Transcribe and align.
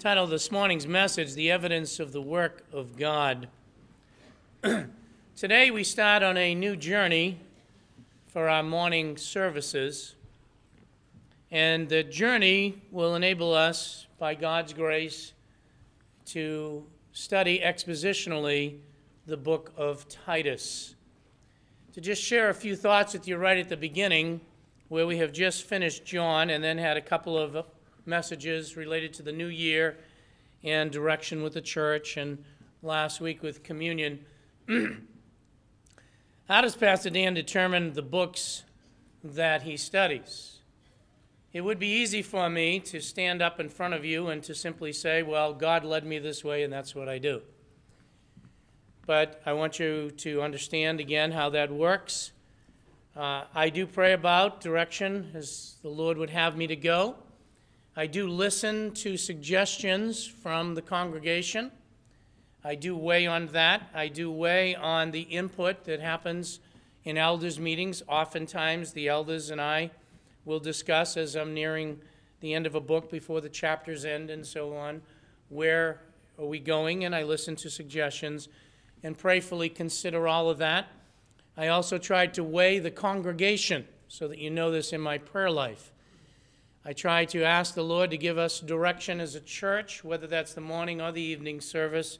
title 0.00 0.26
this 0.26 0.50
morning's 0.50 0.86
message, 0.86 1.34
The 1.34 1.50
Evidence 1.50 2.00
of 2.00 2.10
the 2.10 2.22
Work 2.22 2.64
of 2.72 2.96
God. 2.96 3.48
Today 5.36 5.70
we 5.70 5.84
start 5.84 6.22
on 6.22 6.38
a 6.38 6.54
new 6.54 6.74
journey 6.74 7.38
for 8.26 8.48
our 8.48 8.62
morning 8.62 9.18
services, 9.18 10.14
and 11.50 11.86
the 11.86 12.02
journey 12.02 12.80
will 12.90 13.14
enable 13.14 13.52
us, 13.52 14.06
by 14.18 14.34
God's 14.34 14.72
grace, 14.72 15.34
to 16.24 16.82
study 17.12 17.60
expositionally 17.60 18.78
the 19.26 19.36
book 19.36 19.70
of 19.76 20.08
Titus. 20.08 20.94
To 21.92 22.00
just 22.00 22.22
share 22.22 22.48
a 22.48 22.54
few 22.54 22.74
thoughts 22.74 23.12
with 23.12 23.28
you 23.28 23.36
right 23.36 23.58
at 23.58 23.68
the 23.68 23.76
beginning, 23.76 24.40
where 24.88 25.06
we 25.06 25.18
have 25.18 25.30
just 25.30 25.64
finished 25.64 26.06
John 26.06 26.48
and 26.48 26.64
then 26.64 26.78
had 26.78 26.96
a 26.96 27.02
couple 27.02 27.36
of 27.36 27.66
messages 28.06 28.76
related 28.76 29.12
to 29.14 29.22
the 29.22 29.32
new 29.32 29.46
year 29.46 29.96
and 30.62 30.90
direction 30.90 31.42
with 31.42 31.54
the 31.54 31.60
church, 31.60 32.16
and 32.16 32.44
last 32.82 33.20
week 33.20 33.42
with 33.42 33.62
communion. 33.62 34.24
How 36.48 36.60
does 36.60 36.74
Pastor 36.74 37.10
Dan 37.10 37.34
determine 37.34 37.92
the 37.92 38.02
books 38.02 38.64
that 39.22 39.62
he 39.62 39.76
studies? 39.76 40.58
It 41.52 41.62
would 41.62 41.78
be 41.78 41.88
easy 41.88 42.22
for 42.22 42.48
me 42.48 42.78
to 42.80 43.00
stand 43.00 43.42
up 43.42 43.58
in 43.58 43.68
front 43.68 43.94
of 43.94 44.04
you 44.04 44.28
and 44.28 44.42
to 44.44 44.54
simply 44.54 44.92
say, 44.92 45.22
Well, 45.22 45.52
God 45.52 45.84
led 45.84 46.04
me 46.04 46.18
this 46.18 46.44
way, 46.44 46.62
and 46.62 46.72
that's 46.72 46.94
what 46.94 47.08
I 47.08 47.18
do. 47.18 47.42
But 49.06 49.42
I 49.44 49.54
want 49.54 49.80
you 49.80 50.10
to 50.18 50.42
understand 50.42 51.00
again 51.00 51.32
how 51.32 51.50
that 51.50 51.72
works. 51.72 52.32
Uh, 53.16 53.44
I 53.54 53.68
do 53.68 53.86
pray 53.86 54.12
about 54.12 54.60
direction 54.60 55.32
as 55.34 55.76
the 55.82 55.88
Lord 55.88 56.16
would 56.18 56.30
have 56.30 56.56
me 56.56 56.68
to 56.68 56.76
go. 56.76 57.16
I 58.00 58.06
do 58.06 58.28
listen 58.28 58.92
to 58.92 59.18
suggestions 59.18 60.24
from 60.24 60.74
the 60.74 60.80
congregation. 60.80 61.70
I 62.64 62.74
do 62.74 62.96
weigh 62.96 63.26
on 63.26 63.48
that. 63.48 63.90
I 63.92 64.08
do 64.08 64.32
weigh 64.32 64.74
on 64.74 65.10
the 65.10 65.20
input 65.20 65.84
that 65.84 66.00
happens 66.00 66.60
in 67.04 67.18
elders' 67.18 67.60
meetings. 67.60 68.02
Oftentimes, 68.08 68.94
the 68.94 69.08
elders 69.08 69.50
and 69.50 69.60
I 69.60 69.90
will 70.46 70.60
discuss 70.60 71.18
as 71.18 71.36
I'm 71.36 71.52
nearing 71.52 72.00
the 72.40 72.54
end 72.54 72.64
of 72.64 72.74
a 72.74 72.80
book 72.80 73.10
before 73.10 73.42
the 73.42 73.50
chapters 73.50 74.06
end 74.06 74.30
and 74.30 74.46
so 74.46 74.74
on 74.74 75.02
where 75.50 76.00
are 76.38 76.46
we 76.46 76.58
going? 76.58 77.04
And 77.04 77.14
I 77.14 77.24
listen 77.24 77.54
to 77.56 77.68
suggestions 77.68 78.48
and 79.02 79.18
prayerfully 79.18 79.68
consider 79.68 80.26
all 80.26 80.48
of 80.48 80.56
that. 80.56 80.86
I 81.54 81.68
also 81.68 81.98
tried 81.98 82.32
to 82.32 82.42
weigh 82.42 82.78
the 82.78 82.90
congregation 82.90 83.86
so 84.08 84.26
that 84.26 84.38
you 84.38 84.48
know 84.48 84.70
this 84.70 84.94
in 84.94 85.02
my 85.02 85.18
prayer 85.18 85.50
life. 85.50 85.92
I 86.82 86.94
try 86.94 87.26
to 87.26 87.42
ask 87.42 87.74
the 87.74 87.84
Lord 87.84 88.10
to 88.10 88.16
give 88.16 88.38
us 88.38 88.58
direction 88.58 89.20
as 89.20 89.34
a 89.34 89.40
church, 89.40 90.02
whether 90.02 90.26
that's 90.26 90.54
the 90.54 90.62
morning 90.62 91.02
or 91.02 91.12
the 91.12 91.20
evening 91.20 91.60
service, 91.60 92.18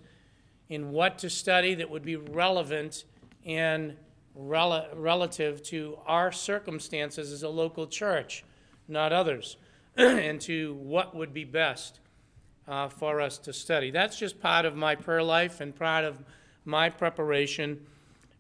in 0.69 0.92
what 0.92 1.19
to 1.20 1.30
study 1.30 1.75
that 1.77 1.89
would 1.89 2.05
be 2.05 2.17
relevant 2.17 3.05
and 3.47 3.97
rel- 4.34 4.86
relative 4.94 5.62
to 5.62 5.97
our 6.06 6.30
circumstances 6.30 7.33
as 7.33 7.42
a 7.42 7.48
local 7.48 7.86
church, 7.86 8.44
not 8.86 9.14
others, 9.14 9.56
and 9.97 10.42
to 10.42 10.74
what 10.74 11.17
would 11.17 11.33
be 11.33 11.45
best 11.45 12.00
uh, 12.69 12.89
for 12.89 13.19
us 13.22 13.39
to 13.39 13.55
study. 13.55 13.91
That's 13.91 14.19
just 14.19 14.41
part 14.41 14.67
of 14.67 14.77
my 14.77 14.95
prayer 14.95 15.22
life 15.22 15.62
and 15.62 15.74
part 15.74 16.05
of 16.05 16.22
my 16.67 16.91
preparation. 16.91 17.86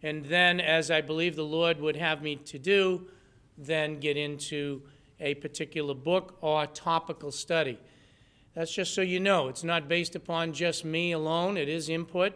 And 0.02 0.26
then, 0.26 0.60
as 0.60 0.90
I 0.90 1.00
believe 1.00 1.34
the 1.34 1.44
Lord 1.44 1.80
would 1.80 1.96
have 1.96 2.20
me 2.20 2.36
to 2.36 2.58
do, 2.58 3.08
then 3.56 4.00
get 4.00 4.18
into 4.18 4.82
a 5.20 5.34
particular 5.34 5.94
book 5.94 6.36
or 6.40 6.66
topical 6.66 7.30
study. 7.30 7.78
That's 8.54 8.72
just 8.72 8.94
so 8.94 9.02
you 9.02 9.20
know. 9.20 9.48
It's 9.48 9.62
not 9.62 9.88
based 9.88 10.16
upon 10.16 10.52
just 10.52 10.84
me 10.84 11.12
alone, 11.12 11.56
it 11.56 11.68
is 11.68 11.88
input. 11.88 12.32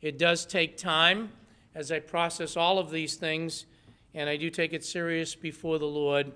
It 0.00 0.18
does 0.18 0.46
take 0.46 0.76
time 0.76 1.32
as 1.74 1.90
I 1.90 1.98
process 1.98 2.56
all 2.56 2.78
of 2.78 2.90
these 2.90 3.16
things, 3.16 3.66
and 4.14 4.28
I 4.28 4.36
do 4.36 4.50
take 4.50 4.72
it 4.72 4.84
serious 4.84 5.34
before 5.34 5.78
the 5.78 5.86
Lord. 5.86 6.32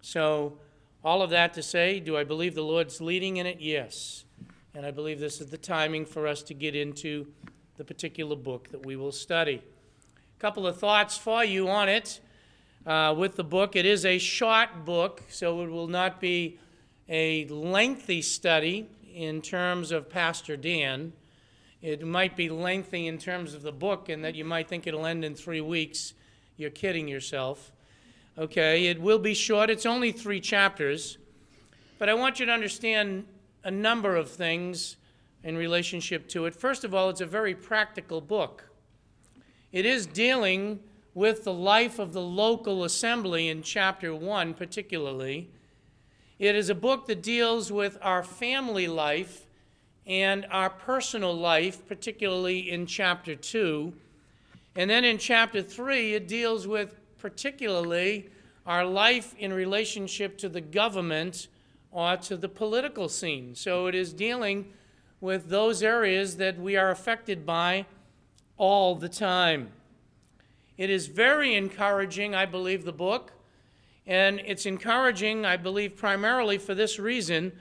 So, 0.00 0.58
all 1.04 1.20
of 1.20 1.30
that 1.30 1.52
to 1.54 1.62
say, 1.62 2.00
do 2.00 2.16
I 2.16 2.24
believe 2.24 2.54
the 2.54 2.62
Lord's 2.62 3.00
leading 3.00 3.36
in 3.36 3.46
it? 3.46 3.60
Yes. 3.60 4.24
And 4.74 4.86
I 4.86 4.90
believe 4.90 5.18
this 5.18 5.40
is 5.40 5.50
the 5.50 5.58
timing 5.58 6.06
for 6.06 6.26
us 6.26 6.42
to 6.44 6.54
get 6.54 6.74
into 6.74 7.26
the 7.76 7.84
particular 7.84 8.36
book 8.36 8.68
that 8.70 8.86
we 8.86 8.96
will 8.96 9.12
study. 9.12 9.62
A 10.36 10.40
couple 10.40 10.66
of 10.66 10.78
thoughts 10.78 11.18
for 11.18 11.44
you 11.44 11.68
on 11.68 11.88
it 11.88 12.20
uh, 12.86 13.14
with 13.16 13.36
the 13.36 13.44
book. 13.44 13.76
It 13.76 13.86
is 13.86 14.04
a 14.04 14.18
short 14.18 14.84
book, 14.84 15.22
so 15.28 15.62
it 15.62 15.70
will 15.70 15.88
not 15.88 16.20
be 16.20 16.58
a 17.08 17.46
lengthy 17.46 18.22
study 18.22 18.88
in 19.14 19.42
terms 19.42 19.90
of 19.92 20.08
Pastor 20.08 20.56
Dan. 20.56 21.12
It 21.80 22.06
might 22.06 22.36
be 22.36 22.48
lengthy 22.48 23.06
in 23.06 23.18
terms 23.18 23.54
of 23.54 23.62
the 23.62 23.72
book, 23.72 24.08
and 24.08 24.24
that 24.24 24.34
you 24.34 24.44
might 24.44 24.68
think 24.68 24.86
it'll 24.86 25.06
end 25.06 25.24
in 25.24 25.34
three 25.34 25.60
weeks. 25.60 26.14
You're 26.56 26.70
kidding 26.70 27.08
yourself. 27.08 27.72
Okay, 28.38 28.86
it 28.86 29.00
will 29.00 29.18
be 29.18 29.34
short. 29.34 29.68
It's 29.68 29.84
only 29.84 30.12
three 30.12 30.40
chapters. 30.40 31.18
But 31.98 32.08
I 32.08 32.14
want 32.14 32.40
you 32.40 32.46
to 32.46 32.52
understand 32.52 33.26
a 33.64 33.70
number 33.70 34.16
of 34.16 34.30
things 34.30 34.96
in 35.44 35.56
relationship 35.56 36.28
to 36.28 36.46
it. 36.46 36.54
First 36.54 36.84
of 36.84 36.94
all, 36.94 37.10
it's 37.10 37.20
a 37.20 37.26
very 37.26 37.54
practical 37.54 38.20
book. 38.20 38.64
It 39.72 39.84
is 39.84 40.06
dealing 40.06 40.80
with 41.14 41.44
the 41.44 41.52
life 41.52 41.98
of 41.98 42.12
the 42.12 42.22
local 42.22 42.84
assembly 42.84 43.48
in 43.48 43.62
chapter 43.62 44.14
1, 44.14 44.54
particularly. 44.54 45.50
It 46.38 46.56
is 46.56 46.70
a 46.70 46.74
book 46.74 47.06
that 47.06 47.22
deals 47.22 47.70
with 47.70 47.98
our 48.00 48.22
family 48.22 48.88
life 48.88 49.46
and 50.06 50.46
our 50.50 50.70
personal 50.70 51.34
life, 51.34 51.86
particularly 51.86 52.70
in 52.70 52.86
chapter 52.86 53.34
2. 53.34 53.92
And 54.74 54.90
then 54.90 55.04
in 55.04 55.18
chapter 55.18 55.62
3, 55.62 56.14
it 56.14 56.26
deals 56.26 56.66
with 56.66 56.96
particularly 57.18 58.30
our 58.66 58.84
life 58.84 59.34
in 59.38 59.52
relationship 59.52 60.38
to 60.38 60.48
the 60.48 60.60
government 60.60 61.48
or 61.90 62.16
to 62.16 62.36
the 62.36 62.48
political 62.48 63.08
scene. 63.08 63.54
So 63.54 63.86
it 63.86 63.94
is 63.94 64.12
dealing 64.12 64.72
with 65.20 65.50
those 65.50 65.82
areas 65.82 66.36
that 66.38 66.58
we 66.58 66.76
are 66.76 66.90
affected 66.90 67.44
by 67.46 67.86
all 68.56 68.94
the 68.94 69.08
time. 69.08 69.70
It 70.82 70.90
is 70.90 71.06
very 71.06 71.54
encouraging, 71.54 72.34
I 72.34 72.44
believe, 72.44 72.84
the 72.84 72.92
book. 72.92 73.34
And 74.04 74.40
it's 74.44 74.66
encouraging, 74.66 75.44
I 75.44 75.56
believe, 75.56 75.94
primarily 75.94 76.58
for 76.58 76.74
this 76.74 76.98
reason 76.98 77.52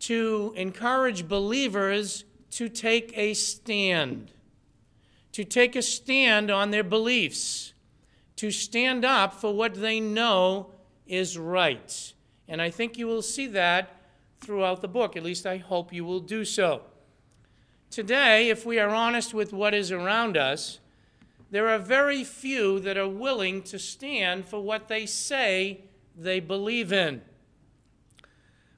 to 0.00 0.52
encourage 0.56 1.28
believers 1.28 2.24
to 2.50 2.68
take 2.68 3.16
a 3.16 3.34
stand, 3.34 4.32
to 5.30 5.44
take 5.44 5.76
a 5.76 5.80
stand 5.80 6.50
on 6.50 6.72
their 6.72 6.82
beliefs, 6.82 7.72
to 8.34 8.50
stand 8.50 9.04
up 9.04 9.32
for 9.32 9.54
what 9.54 9.74
they 9.74 10.00
know 10.00 10.72
is 11.06 11.38
right. 11.38 12.12
And 12.48 12.60
I 12.60 12.68
think 12.68 12.98
you 12.98 13.06
will 13.06 13.22
see 13.22 13.46
that 13.46 13.94
throughout 14.40 14.82
the 14.82 14.88
book. 14.88 15.16
At 15.16 15.22
least 15.22 15.46
I 15.46 15.58
hope 15.58 15.92
you 15.92 16.04
will 16.04 16.18
do 16.18 16.44
so. 16.44 16.82
Today, 17.92 18.48
if 18.48 18.66
we 18.66 18.80
are 18.80 18.90
honest 18.90 19.32
with 19.32 19.52
what 19.52 19.72
is 19.72 19.92
around 19.92 20.36
us, 20.36 20.80
there 21.50 21.68
are 21.68 21.78
very 21.78 22.22
few 22.22 22.78
that 22.80 22.96
are 22.96 23.08
willing 23.08 23.62
to 23.62 23.78
stand 23.78 24.46
for 24.46 24.60
what 24.60 24.88
they 24.88 25.06
say 25.06 25.80
they 26.16 26.40
believe 26.40 26.92
in. 26.92 27.22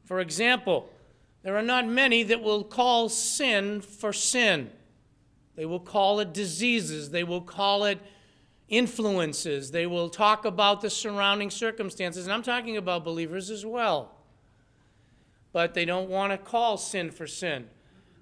For 0.05 0.21
example, 0.21 0.89
there 1.43 1.57
are 1.57 1.63
not 1.63 1.87
many 1.87 2.23
that 2.25 2.43
will 2.43 2.65
call 2.65 3.09
sin 3.09 3.81
for 3.81 4.13
sin. 4.13 4.71
They 5.55 5.67
will 5.67 5.81
call 5.81 6.21
it 6.21 6.33
diseases, 6.33 7.11
they 7.11 7.25
will 7.25 7.43
call 7.43 7.85
it 7.85 7.99
influences, 8.69 9.71
they 9.71 9.87
will 9.87 10.09
talk 10.09 10.47
about 10.47 10.81
the 10.81 10.89
surrounding 10.89 11.51
circumstances. 11.51 12.25
And 12.25 12.33
I'm 12.33 12.43
talking 12.43 12.79
about 12.79 13.05
believers 13.05 13.51
as 13.51 13.67
well. 13.67 14.13
But 15.53 15.75
they 15.75 15.85
don't 15.85 16.09
want 16.09 16.33
to 16.33 16.39
call 16.39 16.79
sin 16.79 17.11
for 17.11 17.27
sin. 17.27 17.69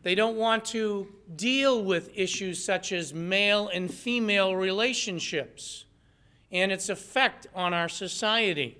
They 0.02 0.14
don't 0.14 0.36
want 0.36 0.64
to 0.66 1.08
deal 1.36 1.82
with 1.82 2.10
issues 2.14 2.64
such 2.64 2.92
as 2.92 3.12
male 3.12 3.68
and 3.68 3.92
female 3.92 4.56
relationships 4.56 5.84
and 6.50 6.72
its 6.72 6.88
effect 6.88 7.46
on 7.54 7.74
our 7.74 7.88
society. 7.88 8.78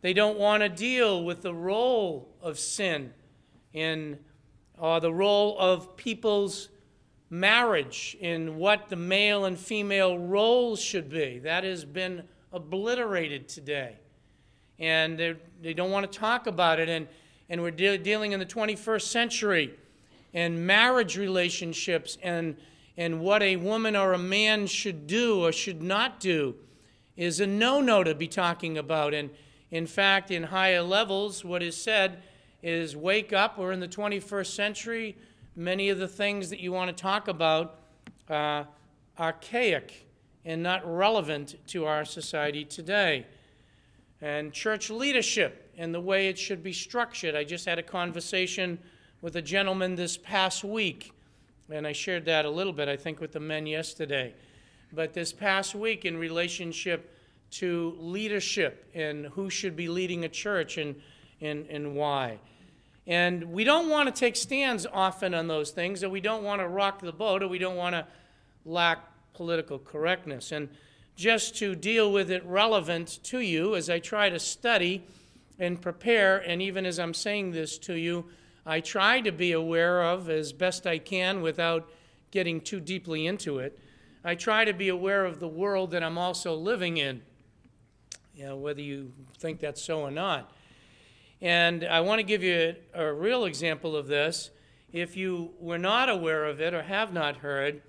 They 0.00 0.14
don't 0.14 0.38
want 0.38 0.62
to 0.62 0.68
deal 0.68 1.22
with 1.22 1.42
the 1.42 1.54
role 1.54 2.28
of 2.40 2.58
sin 2.58 3.12
in 3.72 4.18
or 4.78 4.98
the 4.98 5.12
role 5.12 5.58
of 5.58 5.94
people's 5.96 6.70
marriage 7.28 8.16
in 8.20 8.56
what 8.56 8.88
the 8.88 8.96
male 8.96 9.44
and 9.44 9.58
female 9.58 10.18
roles 10.18 10.80
should 10.80 11.10
be. 11.10 11.38
That 11.40 11.64
has 11.64 11.84
been 11.84 12.24
obliterated 12.52 13.46
today. 13.46 13.98
And 14.78 15.36
they 15.60 15.74
don't 15.74 15.90
want 15.90 16.10
to 16.10 16.18
talk 16.18 16.46
about 16.46 16.80
it. 16.80 16.88
And, 16.88 17.06
and 17.50 17.60
we're 17.60 17.70
de- 17.70 17.98
dealing 17.98 18.32
in 18.32 18.40
the 18.40 18.46
21st 18.46 19.02
century 19.02 19.74
and 20.32 20.66
marriage 20.66 21.16
relationships 21.16 22.18
and, 22.22 22.56
and 22.96 23.20
what 23.20 23.42
a 23.42 23.56
woman 23.56 23.96
or 23.96 24.12
a 24.12 24.18
man 24.18 24.66
should 24.66 25.06
do 25.06 25.44
or 25.44 25.52
should 25.52 25.82
not 25.82 26.20
do 26.20 26.54
is 27.16 27.40
a 27.40 27.46
no 27.46 27.80
no 27.80 28.02
to 28.02 28.14
be 28.14 28.28
talking 28.28 28.78
about. 28.78 29.12
And 29.12 29.30
in 29.70 29.86
fact, 29.86 30.30
in 30.30 30.44
higher 30.44 30.82
levels, 30.82 31.44
what 31.44 31.62
is 31.62 31.76
said 31.76 32.22
is 32.62 32.96
wake 32.96 33.32
up. 33.32 33.58
We're 33.58 33.72
in 33.72 33.80
the 33.80 33.88
21st 33.88 34.46
century. 34.46 35.16
Many 35.56 35.88
of 35.90 35.98
the 35.98 36.08
things 36.08 36.50
that 36.50 36.60
you 36.60 36.72
want 36.72 36.96
to 36.96 37.02
talk 37.02 37.28
about 37.28 37.80
are 38.28 38.66
archaic 39.18 40.06
and 40.44 40.62
not 40.62 40.82
relevant 40.84 41.56
to 41.68 41.84
our 41.84 42.04
society 42.04 42.64
today. 42.64 43.26
And 44.20 44.52
church 44.52 44.90
leadership 44.90 45.72
and 45.76 45.94
the 45.94 46.00
way 46.00 46.28
it 46.28 46.38
should 46.38 46.62
be 46.62 46.72
structured. 46.72 47.34
I 47.34 47.44
just 47.44 47.64
had 47.64 47.78
a 47.78 47.82
conversation 47.82 48.78
with 49.20 49.36
a 49.36 49.42
gentleman 49.42 49.96
this 49.96 50.16
past 50.16 50.64
week, 50.64 51.12
and 51.70 51.86
I 51.86 51.92
shared 51.92 52.24
that 52.24 52.44
a 52.44 52.50
little 52.50 52.72
bit, 52.72 52.88
I 52.88 52.96
think, 52.96 53.20
with 53.20 53.32
the 53.32 53.40
men 53.40 53.66
yesterday. 53.66 54.34
But 54.92 55.12
this 55.12 55.32
past 55.32 55.74
week, 55.74 56.04
in 56.04 56.16
relationship 56.16 57.14
to 57.52 57.96
leadership 57.98 58.88
and 58.94 59.26
who 59.26 59.50
should 59.50 59.76
be 59.76 59.88
leading 59.88 60.24
a 60.24 60.28
church 60.28 60.78
and, 60.78 60.96
and, 61.40 61.66
and 61.66 61.94
why. 61.94 62.38
And 63.06 63.52
we 63.52 63.64
don't 63.64 63.88
want 63.88 64.12
to 64.14 64.18
take 64.18 64.36
stands 64.36 64.86
often 64.86 65.34
on 65.34 65.48
those 65.48 65.70
things, 65.70 66.02
or 66.02 66.08
we 66.08 66.20
don't 66.20 66.44
want 66.44 66.60
to 66.60 66.68
rock 66.68 67.00
the 67.00 67.12
boat, 67.12 67.42
or 67.42 67.48
we 67.48 67.58
don't 67.58 67.76
want 67.76 67.94
to 67.94 68.06
lack 68.64 69.00
political 69.34 69.78
correctness. 69.78 70.52
And 70.52 70.68
just 71.16 71.56
to 71.58 71.74
deal 71.74 72.12
with 72.12 72.30
it 72.30 72.44
relevant 72.46 73.20
to 73.24 73.40
you 73.40 73.76
as 73.76 73.90
I 73.90 73.98
try 73.98 74.30
to 74.30 74.38
study 74.38 75.04
and 75.58 75.80
prepare, 75.80 76.38
and 76.38 76.62
even 76.62 76.86
as 76.86 76.98
I'm 76.98 77.14
saying 77.14 77.50
this 77.52 77.78
to 77.78 77.94
you, 77.94 78.26
I 78.64 78.80
try 78.80 79.20
to 79.20 79.32
be 79.32 79.52
aware 79.52 80.02
of 80.02 80.28
as 80.28 80.52
best 80.52 80.86
I 80.86 80.98
can 80.98 81.42
without 81.42 81.90
getting 82.30 82.60
too 82.60 82.80
deeply 82.80 83.26
into 83.26 83.58
it. 83.58 83.78
I 84.24 84.34
try 84.34 84.64
to 84.64 84.72
be 84.72 84.88
aware 84.88 85.24
of 85.24 85.40
the 85.40 85.48
world 85.48 85.92
that 85.92 86.02
I'm 86.02 86.18
also 86.18 86.54
living 86.54 86.98
in, 86.98 87.22
you 88.34 88.44
know, 88.44 88.56
whether 88.56 88.82
you 88.82 89.12
think 89.38 89.60
that's 89.60 89.82
so 89.82 90.00
or 90.00 90.10
not. 90.10 90.52
And 91.40 91.84
I 91.84 92.00
want 92.00 92.18
to 92.18 92.22
give 92.22 92.42
you 92.42 92.76
a, 92.94 93.02
a 93.02 93.12
real 93.14 93.46
example 93.46 93.96
of 93.96 94.06
this. 94.08 94.50
If 94.92 95.16
you 95.16 95.52
were 95.58 95.78
not 95.78 96.10
aware 96.10 96.44
of 96.44 96.60
it 96.60 96.74
or 96.74 96.82
have 96.82 97.12
not 97.12 97.38
heard, 97.38 97.82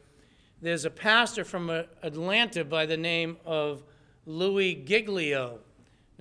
there's 0.62 0.86
a 0.86 0.90
pastor 0.90 1.44
from 1.44 1.70
Atlanta 1.70 2.64
by 2.64 2.86
the 2.86 2.98
name 2.98 3.38
of 3.46 3.84
Louis 4.26 4.76
Giglio. 4.76 5.60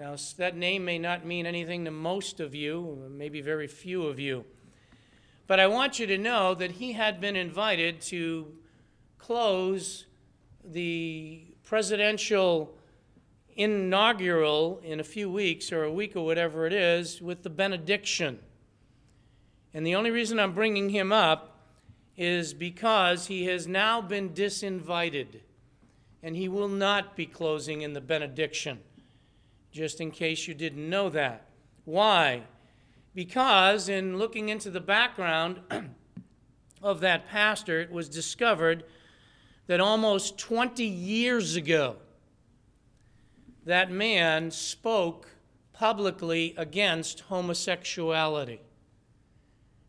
Now, 0.00 0.17
that 0.38 0.56
name 0.56 0.87
may 0.87 0.99
not 0.99 1.26
mean 1.26 1.44
anything 1.44 1.85
to 1.85 1.91
most 1.91 2.41
of 2.41 2.55
you, 2.55 3.06
maybe 3.11 3.43
very 3.43 3.67
few 3.67 4.05
of 4.05 4.19
you. 4.19 4.47
But 5.47 5.61
I 5.61 5.67
want 5.67 5.99
you 5.99 6.06
to 6.06 6.17
know 6.17 6.55
that 6.55 6.70
he 6.70 6.93
had 6.93 7.20
been 7.20 7.37
invited 7.37 8.00
to 8.02 8.50
close 9.19 10.06
the 10.64 11.43
presidential 11.64 12.79
inaugural 13.55 14.81
in 14.82 15.00
a 15.00 15.05
few 15.05 15.31
weeks 15.31 15.70
or 15.70 15.85
a 15.85 15.93
week 15.93 16.17
or 16.17 16.25
whatever 16.25 16.67
it 16.67 16.73
is 16.73 17.20
with 17.20 17.43
the 17.43 17.50
benediction. 17.50 18.38
And 19.75 19.87
the 19.87 19.96
only 19.96 20.11
reason 20.11 20.41
I'm 20.41 20.55
bringing 20.55 20.88
him 20.88 21.12
up 21.12 21.58
is 22.17 22.55
because 22.55 23.26
he 23.26 23.44
has 23.44 23.67
now 23.67 24.00
been 24.00 24.31
disinvited 24.31 25.41
and 26.23 26.37
he 26.37 26.49
will 26.49 26.69
not 26.69 27.17
be 27.17 27.26
closing 27.26 27.82
in 27.82 27.93
the 27.93 28.00
benediction 28.00 28.79
just 29.70 30.00
in 30.00 30.11
case 30.11 30.49
you 30.49 30.55
didn't 30.55 30.88
know 30.88 31.08
that. 31.11 31.46
Why? 31.84 32.43
Because 33.14 33.88
in 33.88 34.19
looking 34.19 34.49
into 34.49 34.70
the 34.70 34.81
background 34.81 35.61
of 36.82 37.00
that 37.00 37.28
pastor, 37.28 37.81
it 37.81 37.90
was 37.90 38.08
discovered 38.08 38.84
that 39.67 39.81
almost 39.81 40.38
20 40.38 40.84
years 40.84 41.56
ago, 41.56 41.96
that 43.64 43.90
man 43.90 44.50
spoke 44.50 45.28
publicly 45.72 46.55
against 46.56 47.20
homosexuality. 47.20 48.61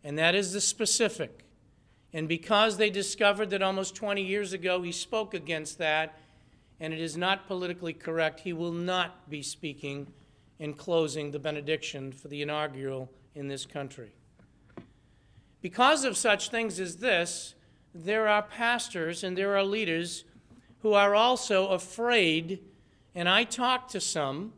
And 0.03 0.17
that 0.17 0.35
is 0.35 0.53
the 0.53 0.61
specific. 0.61 1.45
And 2.13 2.27
because 2.27 2.77
they 2.77 2.89
discovered 2.89 3.49
that 3.51 3.61
almost 3.61 3.95
20 3.95 4.21
years 4.21 4.53
ago 4.53 4.81
he 4.81 4.91
spoke 4.91 5.33
against 5.33 5.77
that, 5.77 6.17
and 6.81 6.95
it 6.95 6.99
is 6.99 7.15
not 7.15 7.47
politically 7.47 7.93
correct, 7.93 8.39
he 8.39 8.53
will 8.53 8.71
not 8.71 9.29
be 9.29 9.43
speaking 9.43 10.07
in 10.57 10.73
closing 10.73 11.29
the 11.29 11.37
benediction 11.37 12.11
for 12.11 12.27
the 12.27 12.41
inaugural 12.41 13.07
in 13.35 13.47
this 13.47 13.67
country. 13.67 14.09
Because 15.61 16.03
of 16.03 16.17
such 16.17 16.49
things 16.49 16.79
as 16.79 16.97
this, 16.97 17.53
there 17.93 18.27
are 18.27 18.41
pastors 18.41 19.23
and 19.23 19.37
there 19.37 19.55
are 19.55 19.63
leaders 19.63 20.23
who 20.81 20.93
are 20.93 21.13
also 21.13 21.67
afraid, 21.67 22.59
and 23.13 23.29
I 23.29 23.43
talk 23.43 23.87
to 23.89 24.01
some 24.01 24.51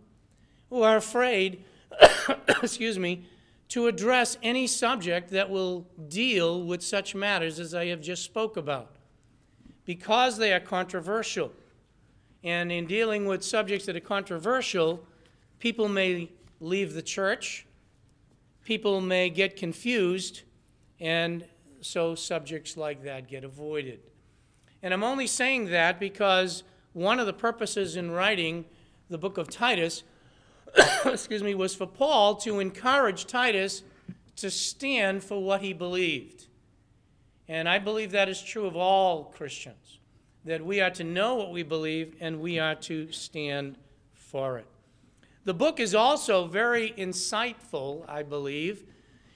who 0.70 0.82
are 0.82 0.96
afraid, 0.96 1.66
excuse 2.48 2.98
me, 2.98 3.26
to 3.68 3.88
address 3.88 4.38
any 4.42 4.66
subject 4.66 5.32
that 5.32 5.50
will 5.50 5.88
deal 6.08 6.64
with 6.64 6.82
such 6.82 7.16
matters 7.16 7.60
as 7.60 7.74
I 7.74 7.88
have 7.88 8.00
just 8.00 8.24
spoke 8.24 8.56
about 8.56 8.96
because 9.84 10.38
they 10.38 10.54
are 10.54 10.62
controversial 10.62 11.52
and 12.44 12.72
in 12.72 12.86
dealing 12.86 13.26
with 13.26 13.44
subjects 13.44 13.86
that 13.86 13.96
are 13.96 14.02
controversial, 14.02 15.06
people 15.60 15.88
may 15.88 16.30
leave 16.60 16.94
the 16.94 17.02
church, 17.02 17.66
people 18.66 19.00
may 19.00 19.30
get 19.30 19.56
confused, 19.56 20.42
and 21.00 21.46
so 21.82 22.16
subjects 22.16 22.76
like 22.76 23.04
that 23.04 23.28
get 23.28 23.44
avoided. 23.44 24.00
And 24.82 24.94
I'm 24.94 25.04
only 25.04 25.28
saying 25.28 25.70
that 25.70 26.00
because 26.00 26.64
one 26.92 27.20
of 27.20 27.26
the 27.26 27.34
purposes 27.34 27.96
in 27.96 28.12
writing 28.12 28.66
the 29.10 29.18
book 29.18 29.38
of 29.38 29.50
Titus, 29.50 30.04
excuse 31.06 31.44
me, 31.44 31.56
was 31.56 31.74
for 31.74 31.88
Paul 31.88 32.36
to 32.38 32.60
encourage 32.60 33.26
Titus 33.26 33.84
to 34.38 34.50
stand 34.50 35.24
for 35.24 35.42
what 35.42 35.62
he 35.62 35.72
believed. 35.72 36.48
And 37.48 37.70
I 37.70 37.80
believe 37.80 38.12
that 38.12 38.28
is 38.28 38.42
true 38.42 38.66
of 38.66 38.76
all 38.76 39.26
Christians 39.26 40.00
that 40.46 40.66
we 40.66 40.82
are 40.82 40.90
to 40.92 41.04
know 41.04 41.36
what 41.36 41.52
we 41.52 41.64
believe 41.64 42.16
and 42.20 42.40
we 42.40 42.60
are 42.60 42.76
to 42.76 43.12
stand 43.12 43.78
for 44.14 44.58
it. 44.58 44.68
The 45.46 45.54
book 45.54 45.80
is 45.80 45.94
also 45.94 46.48
very 46.48 46.92
insightful, 46.98 48.06
I 48.08 48.24
believe, 48.24 48.84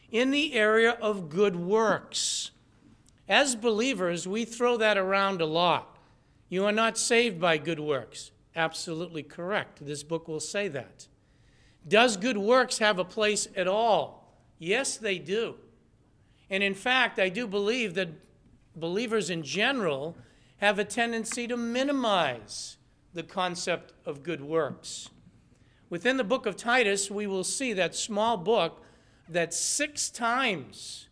in 0.10 0.32
the 0.32 0.54
area 0.54 0.92
of 1.02 1.30
good 1.30 1.56
works. 1.56 2.52
As 3.28 3.56
believers, 3.56 4.28
we 4.28 4.46
throw 4.46 4.78
that 4.78 4.98
around 4.98 5.42
a 5.42 5.46
lot. 5.46 5.98
You 6.50 6.66
are 6.66 6.72
not 6.72 6.98
saved 6.98 7.42
by 7.42 7.58
good 7.58 7.80
works. 7.80 8.32
Absolutely 8.56 9.24
correct. 9.24 9.86
This 9.86 10.04
book 10.04 10.28
will 10.28 10.40
say 10.40 10.70
that. 10.70 11.08
Does 11.88 12.18
good 12.18 12.38
works 12.38 12.80
have 12.80 13.00
a 13.00 13.06
place 13.06 13.48
at 13.56 13.68
all? 13.68 14.34
Yes, 14.60 14.98
they 14.98 15.20
do. 15.20 15.56
And 16.50 16.64
in 16.64 16.74
fact, 16.74 17.20
I 17.20 17.30
do 17.30 17.48
believe 17.48 17.94
that 17.96 18.10
believers 18.76 19.30
in 19.30 19.44
general 19.44 20.16
have 20.58 20.80
a 20.80 20.86
tendency 20.86 21.48
to 21.48 21.58
minimize 21.58 22.78
the 23.14 23.24
concept 23.24 23.94
of 24.06 24.24
good 24.24 24.42
works. 24.42 25.10
Within 25.90 26.18
the 26.18 26.24
book 26.24 26.46
of 26.46 26.58
Titus, 26.58 27.10
we 27.10 27.28
will 27.28 27.44
see 27.44 27.74
that 27.74 27.96
small 27.96 28.38
book 28.38 28.84
that 29.30 29.54
six 29.54 30.10
times 30.10 31.08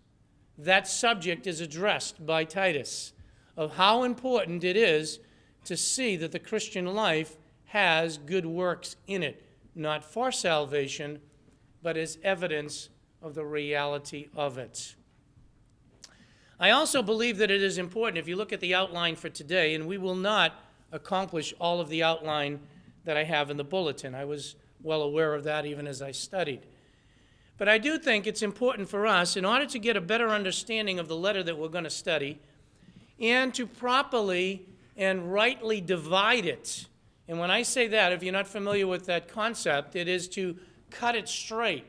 that 0.57 0.87
subject 0.87 1.47
is 1.47 1.61
addressed 1.61 2.25
by 2.25 2.43
Titus 2.43 3.13
of 3.57 3.75
how 3.75 4.03
important 4.03 4.63
it 4.63 4.75
is 4.75 5.19
to 5.65 5.77
see 5.77 6.15
that 6.17 6.31
the 6.31 6.39
Christian 6.39 6.85
life 6.85 7.37
has 7.65 8.17
good 8.17 8.45
works 8.45 8.95
in 9.07 9.23
it, 9.23 9.43
not 9.73 10.03
for 10.03 10.31
salvation, 10.31 11.19
but 11.81 11.97
as 11.97 12.17
evidence 12.23 12.89
of 13.21 13.35
the 13.35 13.45
reality 13.45 14.27
of 14.35 14.57
it. 14.57 14.94
I 16.59 16.69
also 16.69 17.01
believe 17.01 17.37
that 17.39 17.51
it 17.51 17.61
is 17.61 17.77
important, 17.77 18.17
if 18.17 18.27
you 18.27 18.35
look 18.35 18.53
at 18.53 18.61
the 18.61 18.73
outline 18.73 19.15
for 19.15 19.29
today, 19.29 19.75
and 19.75 19.87
we 19.87 19.97
will 19.97 20.15
not 20.15 20.53
accomplish 20.91 21.53
all 21.59 21.81
of 21.81 21.89
the 21.89 22.03
outline 22.03 22.59
that 23.03 23.17
I 23.17 23.23
have 23.23 23.49
in 23.49 23.57
the 23.57 23.63
bulletin. 23.63 24.15
I 24.15 24.25
was 24.25 24.55
well 24.81 25.01
aware 25.01 25.33
of 25.33 25.43
that 25.43 25.65
even 25.65 25.85
as 25.87 26.01
I 26.01 26.11
studied. 26.11 26.61
But 27.57 27.67
I 27.67 27.77
do 27.77 27.97
think 27.97 28.25
it's 28.25 28.41
important 28.41 28.89
for 28.89 29.05
us, 29.05 29.35
in 29.35 29.45
order 29.45 29.65
to 29.65 29.79
get 29.79 29.97
a 29.97 30.01
better 30.01 30.29
understanding 30.29 30.99
of 30.99 31.07
the 31.07 31.15
letter 31.15 31.43
that 31.43 31.57
we're 31.57 31.67
going 31.67 31.83
to 31.83 31.89
study, 31.89 32.39
and 33.19 33.53
to 33.53 33.65
properly 33.65 34.65
and 34.95 35.31
rightly 35.31 35.81
divide 35.81 36.45
it. 36.45 36.87
And 37.27 37.39
when 37.39 37.51
I 37.51 37.63
say 37.63 37.87
that, 37.87 38.13
if 38.13 38.23
you're 38.23 38.33
not 38.33 38.47
familiar 38.47 38.87
with 38.87 39.05
that 39.07 39.27
concept, 39.27 39.95
it 39.95 40.07
is 40.07 40.27
to 40.29 40.57
cut 40.89 41.15
it 41.15 41.27
straight. 41.27 41.85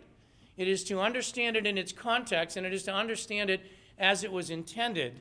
It 0.56 0.66
is 0.66 0.82
to 0.84 1.00
understand 1.00 1.56
it 1.56 1.66
in 1.66 1.76
its 1.78 1.92
context, 1.92 2.56
and 2.56 2.66
it 2.66 2.72
is 2.72 2.84
to 2.84 2.92
understand 2.92 3.50
it 3.50 3.60
as 3.98 4.24
it 4.24 4.32
was 4.32 4.50
intended. 4.50 5.20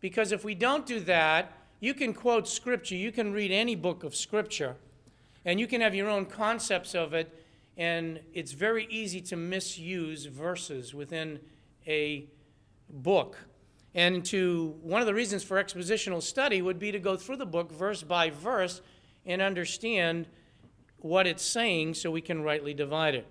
Because 0.00 0.32
if 0.32 0.44
we 0.44 0.54
don't 0.54 0.86
do 0.86 1.00
that, 1.00 1.52
you 1.80 1.94
can 1.94 2.12
quote 2.14 2.48
Scripture, 2.48 2.94
you 2.94 3.12
can 3.12 3.32
read 3.32 3.50
any 3.50 3.74
book 3.74 4.04
of 4.04 4.14
Scripture, 4.14 4.76
and 5.44 5.58
you 5.60 5.66
can 5.66 5.80
have 5.80 5.94
your 5.94 6.08
own 6.08 6.26
concepts 6.26 6.94
of 6.94 7.14
it, 7.14 7.44
and 7.76 8.20
it's 8.34 8.52
very 8.52 8.86
easy 8.90 9.20
to 9.20 9.36
misuse 9.36 10.26
verses 10.26 10.94
within 10.94 11.38
a 11.86 12.26
book. 12.90 13.36
And 13.94 14.24
to 14.26 14.76
one 14.82 15.00
of 15.00 15.06
the 15.06 15.14
reasons 15.14 15.42
for 15.42 15.62
expositional 15.62 16.22
study 16.22 16.60
would 16.62 16.78
be 16.78 16.92
to 16.92 16.98
go 16.98 17.16
through 17.16 17.36
the 17.36 17.46
book 17.46 17.72
verse 17.72 18.02
by 18.02 18.30
verse 18.30 18.80
and 19.24 19.40
understand 19.40 20.26
what 20.98 21.26
it's 21.26 21.44
saying 21.44 21.94
so 21.94 22.10
we 22.10 22.20
can 22.20 22.42
rightly 22.42 22.74
divide 22.74 23.14
it. 23.14 23.26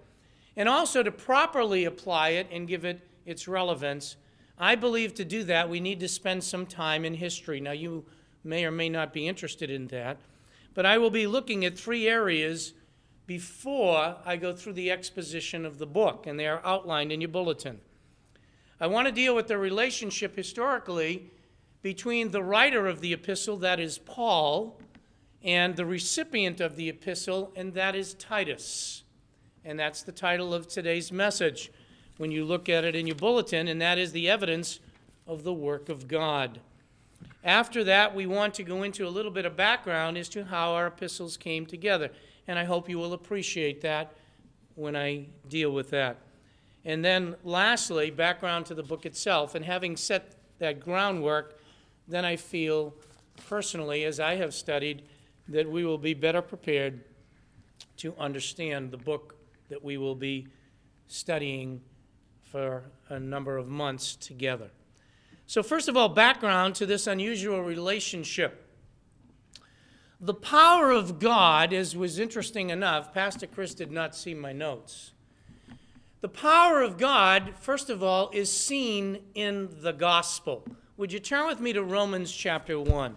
and 0.57 0.67
also 0.67 1.03
to 1.03 1.11
properly 1.11 1.85
apply 1.85 2.29
it 2.29 2.47
and 2.51 2.67
give 2.67 2.83
it 2.83 3.07
its 3.25 3.47
relevance, 3.47 4.15
I 4.57 4.75
believe 4.75 5.13
to 5.15 5.25
do 5.25 5.43
that 5.43 5.69
we 5.69 5.79
need 5.79 5.99
to 5.99 6.07
spend 6.07 6.43
some 6.43 6.65
time 6.65 7.05
in 7.05 7.13
history. 7.13 7.59
Now, 7.59 7.73
you 7.73 8.05
may 8.43 8.65
or 8.65 8.71
may 8.71 8.89
not 8.89 9.13
be 9.13 9.27
interested 9.27 9.69
in 9.69 9.87
that, 9.87 10.17
but 10.73 10.85
I 10.85 10.97
will 10.97 11.09
be 11.09 11.27
looking 11.27 11.65
at 11.65 11.77
three 11.77 12.07
areas 12.07 12.73
before 13.27 14.15
I 14.25 14.37
go 14.37 14.53
through 14.53 14.73
the 14.73 14.89
exposition 14.89 15.65
of 15.65 15.77
the 15.77 15.85
book, 15.85 16.25
and 16.25 16.39
they 16.39 16.47
are 16.47 16.61
outlined 16.63 17.11
in 17.11 17.21
your 17.21 17.29
bulletin. 17.29 17.81
I 18.79 18.87
want 18.87 19.07
to 19.07 19.11
deal 19.11 19.35
with 19.35 19.47
the 19.47 19.57
relationship 19.57 20.35
historically 20.35 21.31
between 21.81 22.31
the 22.31 22.43
writer 22.43 22.87
of 22.87 23.01
the 23.01 23.13
epistle, 23.13 23.57
that 23.57 23.79
is 23.79 23.97
Paul, 23.97 24.79
and 25.43 25.75
the 25.75 25.85
recipient 25.85 26.61
of 26.61 26.75
the 26.75 26.89
epistle, 26.89 27.51
and 27.55 27.73
that 27.73 27.95
is 27.95 28.13
Titus. 28.13 29.03
And 29.65 29.77
that's 29.79 30.03
the 30.03 30.11
title 30.11 30.53
of 30.53 30.67
today's 30.67 31.11
message 31.11 31.71
when 32.17 32.31
you 32.31 32.43
look 32.43 32.69
at 32.69 32.83
it 32.83 32.95
in 32.95 33.07
your 33.07 33.15
bulletin, 33.15 33.67
and 33.67 33.81
that 33.81 33.97
is 33.97 34.11
the 34.11 34.29
evidence 34.29 34.79
of 35.27 35.43
the 35.43 35.53
work 35.53 35.89
of 35.89 36.07
God. 36.07 36.59
After 37.43 37.83
that, 37.83 38.13
we 38.13 38.25
want 38.25 38.53
to 38.55 38.63
go 38.63 38.83
into 38.83 39.07
a 39.07 39.09
little 39.09 39.31
bit 39.31 39.45
of 39.45 39.55
background 39.55 40.17
as 40.17 40.27
to 40.29 40.45
how 40.45 40.73
our 40.73 40.87
epistles 40.87 41.37
came 41.37 41.65
together, 41.65 42.09
and 42.47 42.57
I 42.57 42.63
hope 42.63 42.89
you 42.89 42.97
will 42.97 43.13
appreciate 43.13 43.81
that 43.81 44.13
when 44.75 44.95
I 44.95 45.27
deal 45.47 45.71
with 45.71 45.89
that. 45.91 46.17
And 46.85 47.03
then, 47.03 47.35
lastly, 47.43 48.11
background 48.11 48.65
to 48.67 48.75
the 48.75 48.83
book 48.83 49.05
itself, 49.05 49.55
and 49.55 49.63
having 49.63 49.97
set 49.97 50.35
that 50.59 50.79
groundwork, 50.79 51.59
then 52.07 52.25
I 52.25 52.35
feel 52.35 52.93
personally, 53.47 54.05
as 54.05 54.19
I 54.19 54.35
have 54.35 54.53
studied, 54.53 55.03
that 55.49 55.69
we 55.69 55.85
will 55.85 55.97
be 55.97 56.13
better 56.13 56.41
prepared 56.41 57.03
to 57.97 58.15
understand 58.17 58.91
the 58.91 58.97
book 58.97 59.35
that 59.69 59.83
we 59.83 59.97
will 59.97 60.15
be 60.15 60.47
studying 61.07 61.81
for 62.51 62.83
a 63.09 63.19
number 63.19 63.57
of 63.57 63.67
months 63.67 64.15
together. 64.15 64.69
So, 65.45 65.63
first 65.63 65.87
of 65.87 65.95
all, 65.95 66.09
background 66.09 66.75
to 66.75 66.85
this 66.85 67.07
unusual 67.07 67.61
relationship. 67.61 68.65
The 70.19 70.33
power 70.33 70.91
of 70.91 71.19
God, 71.19 71.73
as 71.73 71.95
was 71.95 72.19
interesting 72.19 72.69
enough, 72.69 73.13
Pastor 73.13 73.47
Chris 73.47 73.73
did 73.73 73.91
not 73.91 74.15
see 74.15 74.33
my 74.33 74.51
notes. 74.51 75.11
The 76.21 76.29
power 76.29 76.81
of 76.81 76.97
God, 76.97 77.53
first 77.59 77.89
of 77.89 78.01
all, 78.01 78.31
is 78.33 78.51
seen 78.51 79.19
in 79.35 79.69
the 79.81 79.93
gospel. 79.93 80.65
Would 80.97 81.13
you 81.13 81.19
turn 81.19 81.45
with 81.45 81.59
me 81.59 81.73
to 81.73 81.83
Romans 81.83 82.31
chapter 82.31 82.79
1? 82.79 83.15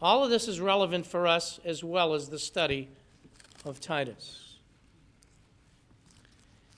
All 0.00 0.24
of 0.24 0.30
this 0.30 0.48
is 0.48 0.60
relevant 0.60 1.06
for 1.06 1.26
us 1.26 1.60
as 1.64 1.84
well 1.84 2.14
as 2.14 2.28
the 2.28 2.38
study 2.38 2.88
of 3.64 3.80
Titus. 3.80 4.43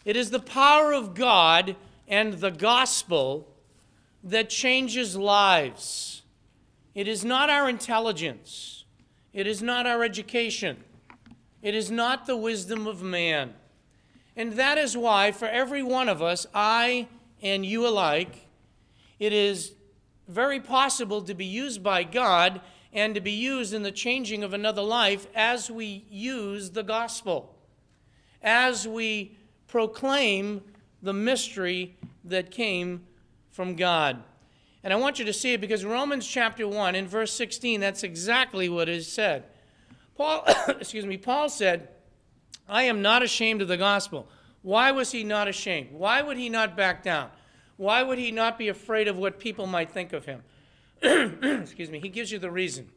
It 0.06 0.16
is 0.16 0.30
the 0.30 0.38
power 0.38 0.94
of 0.94 1.14
God 1.14 1.74
and 2.06 2.34
the 2.34 2.52
gospel 2.52 3.48
that 4.22 4.48
changes 4.48 5.16
lives. 5.16 6.22
It 6.94 7.08
is 7.08 7.24
not 7.24 7.50
our 7.50 7.68
intelligence. 7.68 8.84
It 9.32 9.48
is 9.48 9.62
not 9.62 9.84
our 9.84 10.04
education. 10.04 10.84
It 11.60 11.74
is 11.74 11.90
not 11.90 12.26
the 12.26 12.36
wisdom 12.36 12.86
of 12.86 13.02
man. 13.02 13.54
And 14.36 14.52
that 14.52 14.78
is 14.78 14.96
why, 14.96 15.32
for 15.32 15.46
every 15.46 15.82
one 15.82 16.08
of 16.08 16.22
us, 16.22 16.46
I 16.54 17.08
and 17.42 17.66
you 17.66 17.84
alike, 17.84 18.46
it 19.18 19.32
is 19.32 19.72
very 20.28 20.60
possible 20.60 21.20
to 21.22 21.34
be 21.34 21.46
used 21.46 21.82
by 21.82 22.04
God 22.04 22.60
and 22.92 23.12
to 23.16 23.20
be 23.20 23.32
used 23.32 23.74
in 23.74 23.82
the 23.82 23.90
changing 23.90 24.44
of 24.44 24.52
another 24.52 24.82
life 24.82 25.26
as 25.34 25.68
we 25.68 26.04
use 26.08 26.70
the 26.70 26.84
gospel, 26.84 27.56
as 28.40 28.86
we 28.86 29.36
proclaim 29.66 30.62
the 31.02 31.12
mystery 31.12 31.96
that 32.24 32.50
came 32.50 33.04
from 33.50 33.76
God. 33.76 34.22
And 34.82 34.92
I 34.92 34.96
want 34.96 35.18
you 35.18 35.24
to 35.24 35.32
see 35.32 35.52
it 35.52 35.60
because 35.60 35.84
Romans 35.84 36.26
chapter 36.26 36.68
1 36.68 36.94
in 36.94 37.08
verse 37.08 37.32
16 37.32 37.80
that's 37.80 38.02
exactly 38.02 38.68
what 38.68 38.88
is 38.88 39.10
said. 39.10 39.44
Paul 40.16 40.44
excuse 40.68 41.06
me, 41.06 41.16
Paul 41.16 41.48
said, 41.48 41.88
"I 42.68 42.84
am 42.84 43.02
not 43.02 43.22
ashamed 43.22 43.62
of 43.62 43.68
the 43.68 43.76
gospel." 43.76 44.28
Why 44.62 44.90
was 44.90 45.12
he 45.12 45.22
not 45.22 45.46
ashamed? 45.46 45.92
Why 45.92 46.22
would 46.22 46.36
he 46.36 46.48
not 46.48 46.76
back 46.76 47.02
down? 47.04 47.30
Why 47.76 48.02
would 48.02 48.18
he 48.18 48.32
not 48.32 48.58
be 48.58 48.68
afraid 48.68 49.06
of 49.06 49.16
what 49.16 49.38
people 49.38 49.66
might 49.66 49.92
think 49.92 50.12
of 50.12 50.24
him? 50.24 50.42
excuse 51.02 51.90
me, 51.90 52.00
he 52.00 52.08
gives 52.08 52.32
you 52.32 52.40
the 52.40 52.50
reason. 52.50 52.88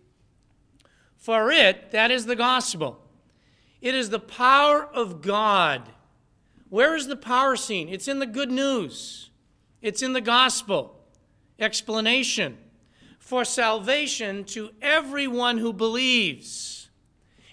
For 1.15 1.51
it, 1.51 1.91
that 1.91 2.09
is 2.09 2.25
the 2.25 2.35
gospel. 2.35 3.05
It 3.81 3.93
is 3.93 4.09
the 4.09 4.19
power 4.19 4.83
of 4.83 5.21
God 5.21 5.89
where 6.69 6.95
is 6.95 7.07
the 7.07 7.15
power 7.15 7.55
seen? 7.55 7.89
It's 7.89 8.07
in 8.07 8.19
the 8.19 8.25
good 8.25 8.51
news, 8.51 9.29
it's 9.81 10.01
in 10.01 10.13
the 10.13 10.21
gospel. 10.21 10.95
Explanation 11.59 12.57
for 13.17 13.43
salvation 13.43 14.45
to 14.45 14.71
everyone 14.81 15.57
who 15.57 15.73
believes. 15.73 16.89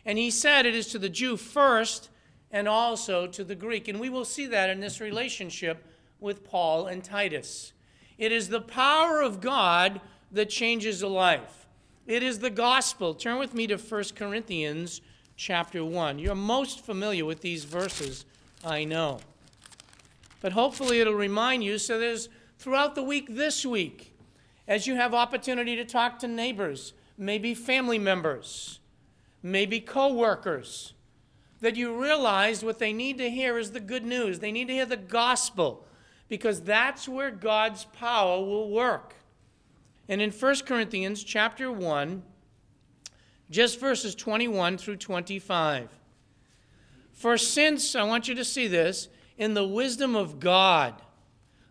And 0.04 0.16
he 0.16 0.30
said 0.30 0.64
it 0.64 0.76
is 0.76 0.87
to 0.88 0.99
the 0.99 1.08
Jew 1.08 1.37
first 1.37 2.08
and 2.52 2.68
also 2.68 3.26
to 3.26 3.42
the 3.42 3.56
Greek. 3.56 3.88
And 3.88 3.99
we 3.99 4.08
will 4.08 4.25
see 4.25 4.46
that 4.46 4.70
in 4.70 4.80
this 4.80 5.00
relationship 5.00 5.85
with 6.20 6.44
Paul 6.44 6.87
and 6.87 7.02
Titus. 7.02 7.73
It 8.16 8.32
is 8.32 8.49
the 8.49 8.61
power 8.61 9.20
of 9.20 9.40
God 9.40 10.00
that 10.32 10.49
changes 10.49 11.02
a 11.02 11.08
life. 11.08 11.66
It 12.06 12.23
is 12.23 12.38
the 12.38 12.50
gospel. 12.50 13.12
Turn 13.12 13.38
with 13.38 13.52
me 13.52 13.66
to 13.66 13.76
1 13.76 14.04
Corinthians 14.14 15.00
chapter 15.37 15.85
1. 15.85 16.20
You're 16.20 16.35
most 16.35 16.85
familiar 16.85 17.25
with 17.25 17.40
these 17.40 17.64
verses 17.64 18.25
I 18.66 18.82
know. 18.82 19.20
But 20.40 20.52
hopefully 20.52 21.00
it'll 21.00 21.14
remind 21.14 21.62
you 21.62 21.78
so 21.78 21.99
there's 21.99 22.28
throughout 22.58 22.96
the 22.96 23.02
week 23.02 23.28
this 23.30 23.64
week, 23.64 24.12
as 24.66 24.88
you 24.88 24.96
have 24.96 25.14
opportunity 25.14 25.76
to 25.76 25.85
talk 25.85 26.18
to 26.18 26.28
neighbors, 26.28 26.92
maybe 27.16 27.54
family 27.54 27.99
members, 27.99 28.80
maybe 29.40 29.80
co-workers, 29.80 30.94
that 31.61 31.76
you 31.76 31.99
realize 31.99 32.64
what 32.64 32.80
they 32.80 32.92
need 32.92 33.18
to 33.18 33.30
hear 33.30 33.56
is 33.56 33.70
the 33.70 33.80
good 33.80 34.04
news. 34.04 34.40
They 34.40 34.52
need 34.52 34.66
to 34.66 34.75
hear 34.75 34.87
the 34.87 34.96
gospel 34.96 35.87
because 36.28 36.61
that's 36.61 37.08
where 37.08 37.30
God's 37.30 37.85
power 37.85 38.44
will 38.44 38.68
work. 38.68 39.14
And 40.08 40.20
in 40.20 40.32
1 40.32 40.56
Corinthians 40.66 41.23
chapter 41.23 41.70
1, 41.70 42.23
just 43.49 43.78
verses 43.78 44.16
21 44.16 44.76
through 44.76 44.96
25. 44.96 45.88
For 47.16 47.38
since, 47.38 47.96
I 47.96 48.04
want 48.04 48.28
you 48.28 48.35
to 48.35 48.44
see 48.44 48.68
this, 48.68 49.08
in 49.38 49.54
the 49.54 49.66
wisdom 49.66 50.14
of 50.14 50.38
God, 50.38 50.94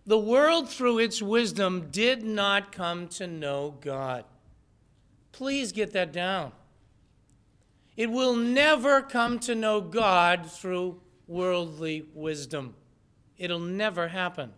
the 0.05 0.19
world 0.19 0.69
through 0.69 0.99
its 0.99 1.21
wisdom 1.21 1.87
did 1.91 2.23
not 2.23 2.71
come 2.71 3.07
to 3.09 3.27
know 3.27 3.75
God. 3.79 4.25
Please 5.31 5.71
get 5.71 5.93
that 5.93 6.11
down. 6.11 6.51
It 7.95 8.09
will 8.09 8.35
never 8.35 9.01
come 9.01 9.39
to 9.39 9.55
know 9.55 9.81
God 9.81 10.51
through 10.51 10.99
worldly 11.27 12.07
wisdom. 12.13 12.75
It'll 13.37 13.59
never 13.59 14.07
happen. 14.07 14.51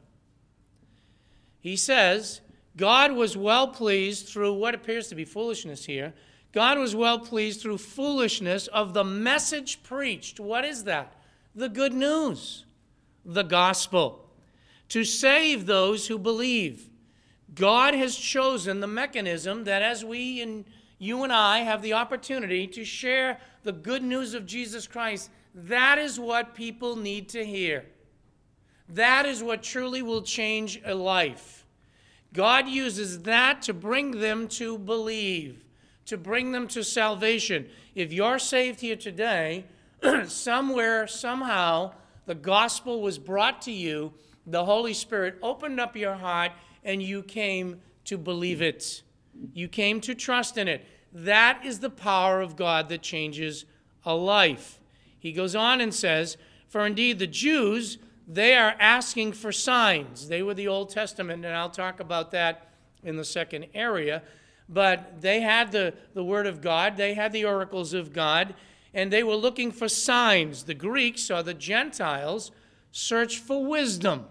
He 1.59 1.75
says, 1.75 2.41
God 2.77 3.11
was 3.11 3.35
well 3.35 3.67
pleased 3.67 4.27
through 4.27 4.53
what 4.53 4.75
appears 4.75 5.07
to 5.09 5.15
be 5.15 5.25
foolishness 5.25 5.85
here 5.85 6.13
God 6.53 6.79
was 6.79 6.95
well 6.95 7.19
pleased 7.19 7.61
through 7.61 7.77
foolishness 7.77 8.67
of 8.67 8.93
the 8.93 9.03
message 9.03 9.83
preached. 9.83 10.39
What 10.39 10.65
is 10.65 10.85
that? 10.85 11.13
The 11.53 11.69
good 11.69 11.93
news, 11.93 12.65
the 13.25 13.43
gospel, 13.43 14.29
to 14.89 15.03
save 15.03 15.65
those 15.65 16.07
who 16.07 16.17
believe. 16.17 16.89
God 17.53 17.93
has 17.93 18.15
chosen 18.15 18.79
the 18.79 18.87
mechanism 18.87 19.65
that 19.65 19.81
as 19.81 20.05
we 20.05 20.41
and 20.41 20.65
you 20.99 21.23
and 21.23 21.33
I 21.33 21.59
have 21.59 21.81
the 21.81 21.93
opportunity 21.93 22.67
to 22.67 22.83
share 22.85 23.39
the 23.63 23.71
good 23.71 24.03
news 24.03 24.33
of 24.33 24.45
Jesus 24.45 24.87
Christ, 24.87 25.29
that 25.53 25.97
is 25.97 26.19
what 26.19 26.55
people 26.55 26.95
need 26.95 27.29
to 27.29 27.45
hear. 27.45 27.85
That 28.89 29.25
is 29.25 29.43
what 29.43 29.63
truly 29.63 30.01
will 30.01 30.21
change 30.21 30.81
a 30.85 30.95
life. 30.95 31.65
God 32.33 32.67
uses 32.67 33.23
that 33.23 33.61
to 33.63 33.73
bring 33.73 34.19
them 34.19 34.47
to 34.49 34.77
believe 34.77 35.63
to 36.07 36.17
bring 36.17 36.51
them 36.51 36.67
to 36.69 36.83
salvation. 36.83 37.69
If 37.93 38.11
you're 38.11 38.39
saved 38.39 38.81
here 38.81 38.95
today, 38.95 39.65
somewhere, 40.25 41.05
somehow, 41.05 41.93
the 42.25 42.35
gospel 42.35 43.01
was 43.01 43.17
brought 43.17 43.61
to 43.63 43.71
you, 43.71 44.13
the 44.45 44.65
Holy 44.65 44.93
Spirit 44.93 45.37
opened 45.43 45.79
up 45.79 45.95
your 45.95 46.15
heart, 46.15 46.53
and 46.83 47.03
you 47.03 47.21
came 47.21 47.81
to 48.05 48.17
believe 48.17 48.61
it. 48.61 49.03
You 49.53 49.67
came 49.67 49.99
to 50.01 50.15
trust 50.15 50.57
in 50.57 50.67
it. 50.67 50.85
That 51.11 51.61
is 51.65 51.79
the 51.79 51.89
power 51.89 52.41
of 52.41 52.55
God 52.55 52.89
that 52.89 53.01
changes 53.01 53.65
a 54.05 54.15
life. 54.15 54.79
He 55.19 55.33
goes 55.33 55.55
on 55.55 55.81
and 55.81 55.93
says, 55.93 56.37
For 56.69 56.85
indeed 56.85 57.19
the 57.19 57.27
Jews, 57.27 57.97
they 58.25 58.55
are 58.55 58.75
asking 58.79 59.33
for 59.33 59.51
signs. 59.51 60.29
They 60.29 60.41
were 60.41 60.53
the 60.53 60.67
Old 60.69 60.89
Testament, 60.89 61.43
and 61.43 61.53
I'll 61.53 61.69
talk 61.69 61.99
about 61.99 62.31
that 62.31 62.69
in 63.03 63.17
the 63.17 63.25
second 63.25 63.67
area 63.73 64.21
but 64.69 65.21
they 65.21 65.41
had 65.41 65.71
the, 65.71 65.93
the 66.13 66.23
Word 66.23 66.47
of 66.47 66.61
God, 66.61 66.97
they 66.97 67.13
had 67.13 67.31
the 67.31 67.45
oracles 67.45 67.93
of 67.93 68.13
God, 68.13 68.53
and 68.93 69.11
they 69.11 69.23
were 69.23 69.35
looking 69.35 69.71
for 69.71 69.87
signs. 69.87 70.63
The 70.63 70.73
Greeks 70.73 71.29
or 71.29 71.43
the 71.43 71.53
Gentiles 71.53 72.51
searched 72.91 73.39
for 73.39 73.65
wisdom. 73.65 74.25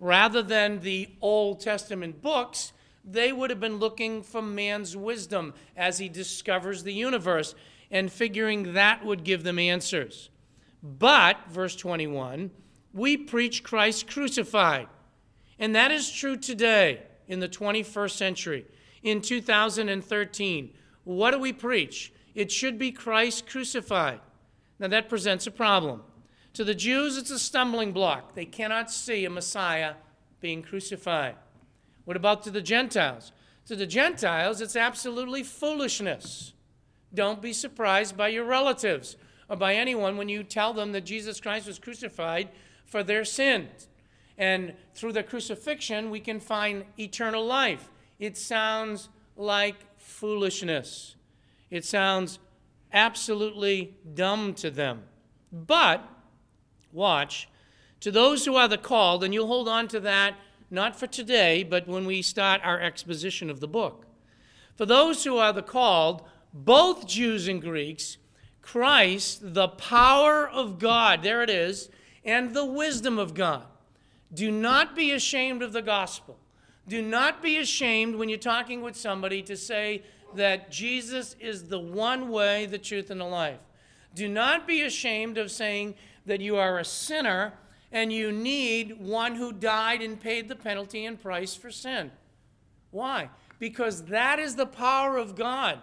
Rather 0.00 0.42
than 0.42 0.80
the 0.80 1.08
Old 1.20 1.60
Testament 1.60 2.22
books, 2.22 2.72
they 3.04 3.32
would 3.32 3.50
have 3.50 3.60
been 3.60 3.78
looking 3.78 4.22
for 4.22 4.42
man's 4.42 4.96
wisdom 4.96 5.54
as 5.76 5.98
he 5.98 6.08
discovers 6.08 6.82
the 6.82 6.92
universe 6.92 7.54
and 7.90 8.12
figuring 8.12 8.74
that 8.74 9.04
would 9.04 9.24
give 9.24 9.42
them 9.42 9.58
answers. 9.58 10.30
But, 10.82 11.38
verse 11.50 11.74
21, 11.74 12.50
we 12.92 13.16
preach 13.16 13.62
Christ 13.62 14.08
crucified. 14.08 14.88
And 15.58 15.74
that 15.74 15.90
is 15.90 16.10
true 16.10 16.36
today 16.36 17.02
in 17.26 17.40
the 17.40 17.48
21st 17.48 18.10
century, 18.12 18.66
in 19.02 19.20
2013. 19.20 20.70
What 21.04 21.30
do 21.30 21.38
we 21.38 21.52
preach? 21.52 22.12
It 22.34 22.52
should 22.52 22.78
be 22.78 22.92
Christ 22.92 23.48
crucified. 23.48 24.20
Now 24.78 24.88
that 24.88 25.08
presents 25.08 25.46
a 25.46 25.50
problem. 25.50 26.02
To 26.54 26.64
the 26.64 26.74
Jews, 26.74 27.16
it's 27.16 27.30
a 27.30 27.38
stumbling 27.38 27.92
block. 27.92 28.34
They 28.34 28.44
cannot 28.44 28.90
see 28.90 29.24
a 29.24 29.30
Messiah 29.30 29.94
being 30.40 30.62
crucified. 30.62 31.36
What 32.04 32.16
about 32.16 32.42
to 32.44 32.50
the 32.50 32.62
Gentiles? 32.62 33.32
To 33.66 33.76
the 33.76 33.86
Gentiles, 33.86 34.60
it's 34.60 34.76
absolutely 34.76 35.42
foolishness. 35.42 36.52
Don't 37.12 37.42
be 37.42 37.52
surprised 37.52 38.16
by 38.16 38.28
your 38.28 38.44
relatives 38.44 39.16
or 39.48 39.56
by 39.56 39.74
anyone 39.74 40.16
when 40.16 40.28
you 40.28 40.42
tell 40.42 40.72
them 40.72 40.92
that 40.92 41.04
Jesus 41.04 41.40
Christ 41.40 41.66
was 41.66 41.78
crucified 41.78 42.48
for 42.86 43.02
their 43.02 43.24
sins. 43.24 43.88
And 44.36 44.74
through 44.94 45.12
the 45.12 45.22
crucifixion, 45.22 46.10
we 46.10 46.20
can 46.20 46.40
find 46.40 46.84
eternal 46.98 47.44
life. 47.44 47.90
It 48.18 48.36
sounds 48.36 49.08
like 49.36 49.76
foolishness. 49.96 51.16
It 51.70 51.84
sounds 51.84 52.38
absolutely 52.92 53.94
dumb 54.14 54.54
to 54.54 54.70
them. 54.70 55.04
But, 55.52 56.08
watch, 56.92 57.48
to 58.00 58.10
those 58.10 58.44
who 58.44 58.56
are 58.56 58.68
the 58.68 58.78
called, 58.78 59.24
and 59.24 59.32
you'll 59.32 59.46
hold 59.46 59.68
on 59.68 59.88
to 59.88 60.00
that 60.00 60.34
not 60.70 60.98
for 60.98 61.06
today, 61.06 61.62
but 61.62 61.88
when 61.88 62.04
we 62.04 62.22
start 62.22 62.60
our 62.62 62.80
exposition 62.80 63.48
of 63.48 63.60
the 63.60 63.68
book. 63.68 64.04
For 64.76 64.86
those 64.86 65.24
who 65.24 65.38
are 65.38 65.52
the 65.52 65.62
called, 65.62 66.22
both 66.52 67.06
Jews 67.06 67.48
and 67.48 67.60
Greeks, 67.60 68.18
Christ, 68.60 69.54
the 69.54 69.68
power 69.68 70.46
of 70.46 70.78
God, 70.78 71.22
there 71.22 71.42
it 71.42 71.50
is, 71.50 71.88
and 72.24 72.54
the 72.54 72.66
wisdom 72.66 73.18
of 73.18 73.34
God. 73.34 73.64
Do 74.32 74.50
not 74.50 74.94
be 74.94 75.10
ashamed 75.10 75.62
of 75.62 75.72
the 75.72 75.82
gospel. 75.82 76.38
Do 76.88 77.02
not 77.02 77.42
be 77.42 77.58
ashamed 77.58 78.16
when 78.16 78.28
you're 78.28 78.38
talking 78.38 78.80
with 78.80 78.96
somebody 78.96 79.42
to 79.42 79.56
say 79.56 80.02
that 80.34 80.70
Jesus 80.70 81.36
is 81.38 81.68
the 81.68 81.78
one 81.78 82.30
way, 82.30 82.66
the 82.66 82.78
truth, 82.78 83.10
and 83.10 83.20
the 83.20 83.24
life. 83.24 83.58
Do 84.14 84.28
not 84.28 84.66
be 84.66 84.82
ashamed 84.82 85.38
of 85.38 85.50
saying 85.50 85.94
that 86.26 86.40
you 86.40 86.56
are 86.56 86.78
a 86.78 86.84
sinner 86.84 87.52
and 87.92 88.12
you 88.12 88.32
need 88.32 89.00
one 89.00 89.34
who 89.34 89.52
died 89.52 90.02
and 90.02 90.20
paid 90.20 90.48
the 90.48 90.56
penalty 90.56 91.04
and 91.04 91.20
price 91.20 91.54
for 91.54 91.70
sin. 91.70 92.10
Why? 92.90 93.30
Because 93.58 94.04
that 94.06 94.38
is 94.38 94.56
the 94.56 94.66
power 94.66 95.16
of 95.16 95.36
God. 95.36 95.82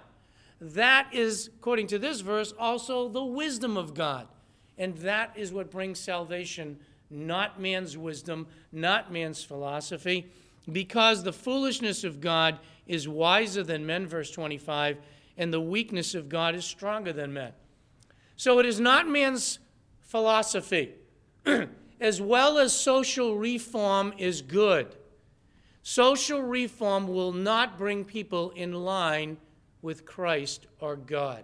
That 0.62 1.13
is, 1.13 1.47
according 1.47 1.88
to 1.88 2.00
this 2.00 2.21
verse, 2.21 2.53
also 2.57 3.09
the 3.09 3.24
wisdom 3.24 3.77
of 3.77 3.93
God. 3.93 4.27
And 4.77 4.97
that 5.00 5.31
is 5.35 5.51
what 5.51 5.71
brings 5.71 6.00
salvation, 6.00 6.79
not 7.09 7.59
man's 7.59 7.97
wisdom, 7.97 8.47
not 8.71 9.12
man's 9.12 9.43
philosophy, 9.43 10.27
because 10.72 11.24
the 11.24 11.34
foolishness 11.34 12.03
of 12.03 12.22
God 12.22 12.60
is 12.88 13.07
wiser 13.07 13.63
than 13.63 13.86
men, 13.86 14.07
verse 14.07 14.31
25, 14.31 14.98
and 15.38 15.53
the 15.53 15.62
weakness 15.62 16.15
of 16.15 16.29
God 16.29 16.55
is 16.55 16.65
stronger 16.65 17.13
than 17.13 17.34
men. 17.34 17.51
So 18.36 18.60
it 18.60 18.65
is 18.65 18.79
not 18.79 19.07
man's 19.07 19.60
philosophy. 20.01 20.93
as 22.00 22.22
well 22.22 22.57
as 22.57 22.74
social 22.74 23.38
reform 23.38 24.13
is 24.17 24.41
good. 24.41 24.95
Social 25.84 26.41
reform 26.41 27.07
will 27.07 27.31
not 27.31 27.77
bring 27.77 28.03
people 28.03 28.51
in 28.51 28.74
line 28.74 29.37
with 29.81 30.05
Christ 30.05 30.66
or 30.79 30.96
God. 30.96 31.44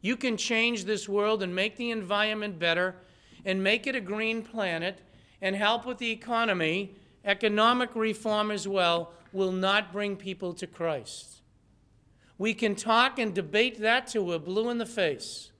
You 0.00 0.16
can 0.16 0.36
change 0.36 0.84
this 0.84 1.08
world 1.08 1.42
and 1.42 1.54
make 1.54 1.76
the 1.76 1.90
environment 1.90 2.58
better 2.58 2.96
and 3.44 3.62
make 3.62 3.86
it 3.86 3.94
a 3.94 4.00
green 4.00 4.42
planet 4.42 5.00
and 5.40 5.54
help 5.54 5.86
with 5.86 5.98
the 5.98 6.10
economy. 6.10 6.94
Economic 7.24 7.94
reform 7.94 8.50
as 8.50 8.68
well 8.68 9.12
will 9.32 9.52
not 9.52 9.92
bring 9.92 10.16
people 10.16 10.52
to 10.54 10.66
Christ. 10.66 11.40
We 12.36 12.52
can 12.54 12.74
talk 12.74 13.18
and 13.18 13.34
debate 13.34 13.80
that 13.80 14.08
till 14.08 14.26
we're 14.26 14.38
blue 14.38 14.70
in 14.70 14.78
the 14.78 14.86
face. 14.86 15.50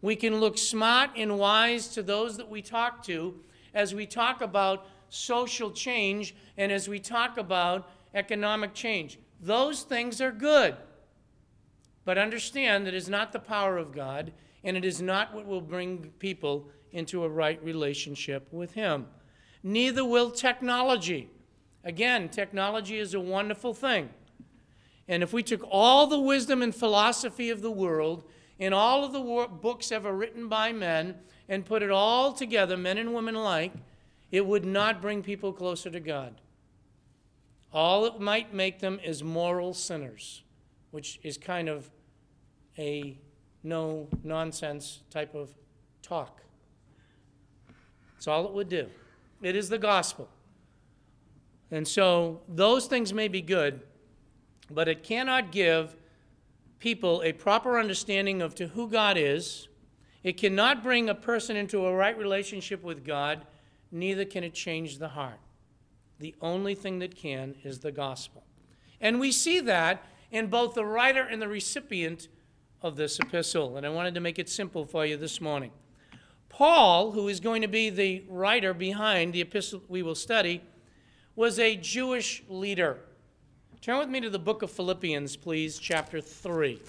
We 0.00 0.16
can 0.16 0.40
look 0.40 0.58
smart 0.58 1.10
and 1.16 1.38
wise 1.38 1.88
to 1.88 2.02
those 2.02 2.36
that 2.36 2.48
we 2.48 2.62
talk 2.62 3.04
to 3.04 3.34
as 3.74 3.94
we 3.94 4.06
talk 4.06 4.40
about 4.40 4.86
social 5.08 5.70
change 5.70 6.34
and 6.56 6.70
as 6.70 6.88
we 6.88 6.98
talk 6.98 7.38
about 7.38 7.90
economic 8.14 8.74
change. 8.74 9.18
Those 9.40 9.82
things 9.82 10.20
are 10.20 10.32
good. 10.32 10.76
But 12.04 12.18
understand 12.18 12.86
that 12.86 12.94
it 12.94 12.96
is 12.96 13.08
not 13.08 13.32
the 13.32 13.38
power 13.38 13.76
of 13.76 13.92
God, 13.92 14.32
and 14.64 14.76
it 14.76 14.84
is 14.84 15.02
not 15.02 15.34
what 15.34 15.46
will 15.46 15.60
bring 15.60 16.10
people 16.18 16.68
into 16.92 17.24
a 17.24 17.28
right 17.28 17.62
relationship 17.62 18.48
with 18.50 18.72
Him. 18.72 19.06
Neither 19.62 20.04
will 20.04 20.30
technology. 20.30 21.28
Again, 21.84 22.28
technology 22.28 22.98
is 22.98 23.14
a 23.14 23.20
wonderful 23.20 23.74
thing. 23.74 24.10
And 25.08 25.22
if 25.22 25.32
we 25.32 25.42
took 25.42 25.62
all 25.70 26.06
the 26.06 26.20
wisdom 26.20 26.62
and 26.62 26.74
philosophy 26.74 27.50
of 27.50 27.62
the 27.62 27.70
world 27.70 28.24
in 28.58 28.72
all 28.72 29.04
of 29.04 29.12
the 29.12 29.48
books 29.60 29.90
ever 29.90 30.12
written 30.12 30.48
by 30.48 30.72
men 30.72 31.14
and 31.48 31.64
put 31.64 31.82
it 31.82 31.90
all 31.90 32.32
together, 32.32 32.76
men 32.76 32.98
and 32.98 33.14
women 33.14 33.34
alike, 33.34 33.72
it 34.30 34.44
would 34.44 34.66
not 34.66 35.00
bring 35.00 35.22
people 35.22 35.52
closer 35.52 35.88
to 35.90 36.00
God. 36.00 36.40
All 37.72 38.04
it 38.06 38.20
might 38.20 38.52
make 38.52 38.80
them 38.80 39.00
is 39.02 39.22
moral 39.22 39.72
sinners, 39.72 40.42
which 40.90 41.18
is 41.22 41.38
kind 41.38 41.68
of 41.68 41.90
a 42.78 43.18
no 43.62 44.08
nonsense 44.22 45.00
type 45.10 45.34
of 45.34 45.50
talk. 46.02 46.42
That's 48.14 48.26
all 48.26 48.46
it 48.46 48.52
would 48.52 48.68
do. 48.68 48.88
It 49.42 49.56
is 49.56 49.68
the 49.68 49.78
gospel. 49.78 50.28
And 51.70 51.86
so 51.86 52.40
those 52.48 52.86
things 52.86 53.12
may 53.12 53.28
be 53.28 53.42
good, 53.42 53.82
but 54.70 54.88
it 54.88 55.02
cannot 55.02 55.52
give 55.52 55.96
people 56.78 57.22
a 57.22 57.32
proper 57.32 57.78
understanding 57.78 58.40
of 58.40 58.54
to 58.56 58.68
who 58.68 58.88
God 58.88 59.16
is. 59.16 59.68
It 60.22 60.36
cannot 60.36 60.82
bring 60.82 61.08
a 61.08 61.14
person 61.14 61.56
into 61.56 61.86
a 61.86 61.94
right 61.94 62.16
relationship 62.16 62.82
with 62.82 63.04
God, 63.04 63.46
neither 63.90 64.24
can 64.24 64.44
it 64.44 64.54
change 64.54 64.98
the 64.98 65.08
heart. 65.08 65.40
The 66.18 66.34
only 66.40 66.74
thing 66.74 66.98
that 66.98 67.14
can 67.14 67.54
is 67.62 67.80
the 67.80 67.92
gospel. 67.92 68.44
And 69.00 69.20
we 69.20 69.30
see 69.30 69.60
that 69.60 70.04
in 70.30 70.48
both 70.48 70.74
the 70.74 70.84
writer 70.84 71.22
and 71.22 71.40
the 71.40 71.48
recipient 71.48 72.28
of 72.82 72.96
this 72.96 73.18
epistle, 73.18 73.76
and 73.76 73.86
I 73.86 73.88
wanted 73.88 74.14
to 74.14 74.20
make 74.20 74.38
it 74.38 74.48
simple 74.48 74.84
for 74.84 75.04
you 75.04 75.16
this 75.16 75.40
morning. 75.40 75.70
Paul, 76.58 77.12
who 77.12 77.28
is 77.28 77.38
going 77.38 77.62
to 77.62 77.68
be 77.68 77.88
the 77.88 78.24
writer 78.28 78.74
behind 78.74 79.32
the 79.32 79.42
epistle 79.42 79.80
we 79.86 80.02
will 80.02 80.16
study, 80.16 80.60
was 81.36 81.56
a 81.60 81.76
Jewish 81.76 82.42
leader. 82.48 82.98
Turn 83.80 84.00
with 84.00 84.08
me 84.08 84.18
to 84.18 84.28
the 84.28 84.40
book 84.40 84.62
of 84.62 84.70
Philippians, 84.72 85.36
please, 85.36 85.78
chapter 85.78 86.20
3. 86.20 86.82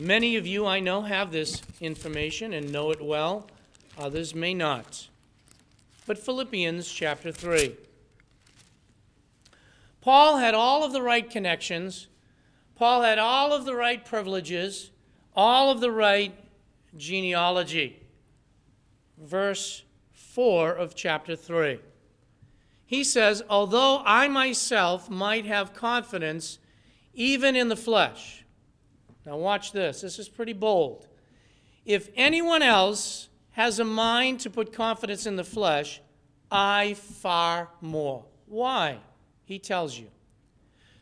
Many 0.00 0.34
of 0.34 0.44
you, 0.44 0.66
I 0.66 0.80
know, 0.80 1.02
have 1.02 1.30
this 1.30 1.62
information 1.80 2.52
and 2.52 2.72
know 2.72 2.90
it 2.90 3.00
well, 3.00 3.48
others 3.96 4.34
may 4.34 4.54
not. 4.54 5.06
But 6.04 6.18
Philippians 6.18 6.90
chapter 6.90 7.30
3. 7.30 7.76
Paul 10.00 10.38
had 10.38 10.52
all 10.52 10.82
of 10.82 10.92
the 10.92 11.02
right 11.02 11.30
connections 11.30 12.08
Paul 12.74 13.02
had 13.02 13.20
all 13.20 13.52
of 13.52 13.64
the 13.64 13.74
right 13.74 14.04
privileges, 14.04 14.90
all 15.34 15.70
of 15.70 15.80
the 15.80 15.90
right 15.92 16.32
genealogy. 16.96 18.02
Verse 19.18 19.82
4 20.12 20.72
of 20.72 20.94
chapter 20.94 21.36
3. 21.36 21.80
He 22.86 23.04
says, 23.04 23.42
Although 23.48 24.02
I 24.04 24.28
myself 24.28 25.10
might 25.10 25.44
have 25.44 25.74
confidence 25.74 26.58
even 27.12 27.56
in 27.56 27.68
the 27.68 27.76
flesh. 27.76 28.44
Now, 29.26 29.36
watch 29.36 29.72
this. 29.72 30.00
This 30.00 30.18
is 30.18 30.28
pretty 30.28 30.52
bold. 30.52 31.06
If 31.84 32.08
anyone 32.16 32.62
else 32.62 33.28
has 33.50 33.78
a 33.78 33.84
mind 33.84 34.40
to 34.40 34.50
put 34.50 34.72
confidence 34.72 35.26
in 35.26 35.36
the 35.36 35.44
flesh, 35.44 36.00
I 36.50 36.94
far 36.94 37.70
more. 37.80 38.24
Why? 38.46 38.98
He 39.44 39.58
tells 39.58 39.98
you 39.98 40.08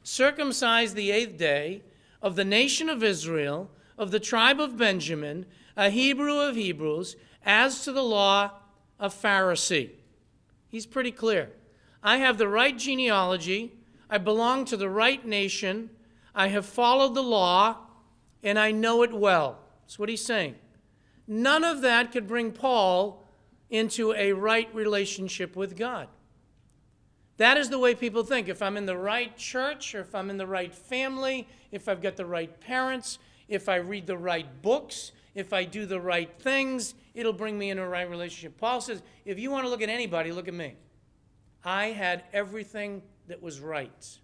circumcised 0.07 0.94
the 0.94 1.11
eighth 1.11 1.37
day, 1.37 1.83
of 2.22 2.37
the 2.37 2.44
nation 2.44 2.88
of 2.88 3.03
Israel, 3.03 3.68
of 3.99 4.12
the 4.12 4.20
tribe 4.20 4.61
of 4.61 4.77
Benjamin, 4.77 5.44
a 5.77 5.91
Hebrew 5.91 6.41
of 6.41 6.57
Hebrews, 6.57 7.17
as 7.45 7.85
to 7.85 7.93
the 7.93 8.03
law, 8.03 8.53
a 8.99 9.09
Pharisee. 9.09 9.91
He's 10.69 10.87
pretty 10.87 11.12
clear. 11.12 11.51
I 12.03 12.19
have 12.19 12.39
the 12.39 12.49
right 12.49 12.77
genealogy, 12.77 13.73
I 14.09 14.19
belong 14.19 14.65
to 14.67 14.77
the 14.77 14.89
right 14.89 15.25
nation, 15.25 15.91
I 16.35 16.49
have 16.49 16.67
followed 16.67 17.15
the 17.15 17.23
law, 17.23 17.79
and 18.43 18.59
I 18.59 18.71
know 18.71 19.03
it 19.03 19.12
well. 19.12 19.59
That's 19.83 19.99
what 19.99 20.09
he's 20.09 20.25
saying. 20.25 20.55
None 21.27 21.65
of 21.65 21.81
that 21.83 22.12
could 22.12 22.27
bring 22.27 22.53
Paul 22.53 23.27
into 23.71 24.12
a 24.12 24.33
right 24.33 24.73
relationship 24.75 25.57
with 25.57 25.77
God. 25.77 26.09
That 27.39 27.57
is 27.57 27.69
the 27.69 27.79
way 27.79 27.95
people 27.95 28.23
think. 28.23 28.49
If 28.49 28.62
I'm 28.62 28.77
in 28.77 28.87
the 28.87 28.97
right 28.97 29.37
church, 29.37 29.95
or 29.95 30.01
if 30.01 30.15
I'm 30.15 30.31
in 30.31 30.37
the 30.37 30.47
right 30.47 30.75
family, 30.75 31.49
if 31.71 31.89
I've 31.89 32.01
got 32.01 32.17
the 32.17 32.25
right 32.25 32.61
parents, 32.61 33.19
if 33.49 33.69
I 33.69 33.77
read 33.77 34.07
the 34.07 34.17
right 34.17 34.62
books, 34.62 35.12
if 35.37 35.53
I 35.53 35.64
do 35.64 35.85
the 35.85 36.01
right 36.01 36.31
things, 36.40 36.94
it'll 37.14 37.35
bring 37.35 37.59
me 37.59 37.70
into 37.70 37.83
a 37.83 37.88
right 37.88 38.09
relationship. 38.09 38.59
Paul 38.59 38.81
says, 38.81 39.03
if 39.27 39.38
you 39.38 39.51
want 39.51 39.64
to 39.64 39.68
look 39.68 39.83
at 39.83 39.90
anybody, 39.90 40.33
look 40.33 40.49
at 40.49 40.55
me. 40.55 40.75
I 41.62 41.88
had 41.88 42.25
everything 42.33 43.03
that 43.29 43.42
was 43.42 43.61
right. 43.61 44.18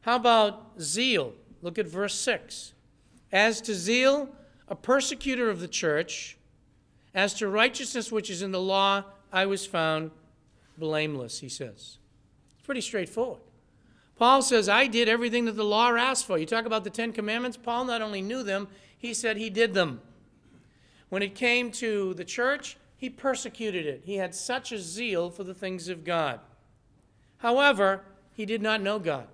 How 0.00 0.16
about 0.16 0.80
zeal? 0.80 1.34
Look 1.60 1.78
at 1.78 1.86
verse 1.86 2.14
6. 2.14 2.72
As 3.32 3.60
to 3.62 3.74
zeal, 3.74 4.30
a 4.66 4.74
persecutor 4.74 5.50
of 5.50 5.60
the 5.60 5.68
church, 5.68 6.38
as 7.14 7.34
to 7.34 7.48
righteousness 7.48 8.10
which 8.10 8.30
is 8.30 8.40
in 8.40 8.52
the 8.52 8.60
law, 8.60 9.04
I 9.30 9.44
was 9.44 9.66
found 9.66 10.10
blameless, 10.78 11.40
he 11.40 11.50
says. 11.50 11.98
It's 12.54 12.64
pretty 12.64 12.80
straightforward. 12.80 13.40
Paul 14.16 14.40
says, 14.40 14.70
I 14.70 14.86
did 14.86 15.08
everything 15.08 15.44
that 15.44 15.52
the 15.52 15.64
law 15.64 15.90
asked 15.94 16.24
for. 16.24 16.38
You 16.38 16.46
talk 16.46 16.64
about 16.64 16.84
the 16.84 16.90
Ten 16.90 17.12
Commandments, 17.12 17.58
Paul 17.58 17.84
not 17.84 18.00
only 18.00 18.22
knew 18.22 18.42
them, 18.42 18.68
he 18.98 19.14
said 19.14 19.36
he 19.36 19.50
did 19.50 19.74
them. 19.74 20.00
When 21.08 21.22
it 21.22 21.34
came 21.34 21.70
to 21.72 22.14
the 22.14 22.24
church, 22.24 22.76
he 22.96 23.10
persecuted 23.10 23.86
it. 23.86 24.02
He 24.04 24.16
had 24.16 24.34
such 24.34 24.72
a 24.72 24.78
zeal 24.78 25.30
for 25.30 25.44
the 25.44 25.54
things 25.54 25.88
of 25.88 26.04
God. 26.04 26.40
However, 27.38 28.02
he 28.32 28.46
did 28.46 28.62
not 28.62 28.80
know 28.80 28.98
God. 28.98 29.28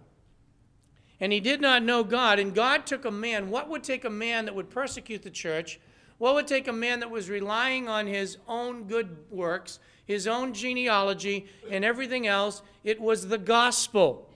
And 1.21 1.33
he 1.33 1.41
did 1.41 1.61
not 1.61 1.85
know 1.85 2.03
God, 2.03 2.41
and 2.41 2.55
God 2.55 2.85
took 2.85 3.05
a 3.05 3.11
man. 3.11 3.49
What 3.49 3.69
would 3.69 3.85
take 3.85 4.05
a 4.05 4.11
man 4.11 4.45
that 4.45 4.55
would 4.57 4.71
persecute 4.71 5.23
the 5.23 5.31
church? 5.31 5.79
What 6.19 6.35
would 6.35 6.49
take 6.49 6.67
a 6.67 6.73
man 6.73 7.01
that 7.01 7.11
was 7.11 7.31
relying 7.31 7.89
on 7.89 8.09
his 8.09 8.39
own 8.49 8.85
good 8.85 9.17
works, 9.31 9.79
his 10.05 10.27
own 10.27 10.53
genealogy, 10.53 11.47
and 11.71 11.85
everything 11.85 12.27
else? 12.27 12.63
It 12.83 13.01
was 13.01 13.29
the 13.29 13.39
gospel. 13.39 14.29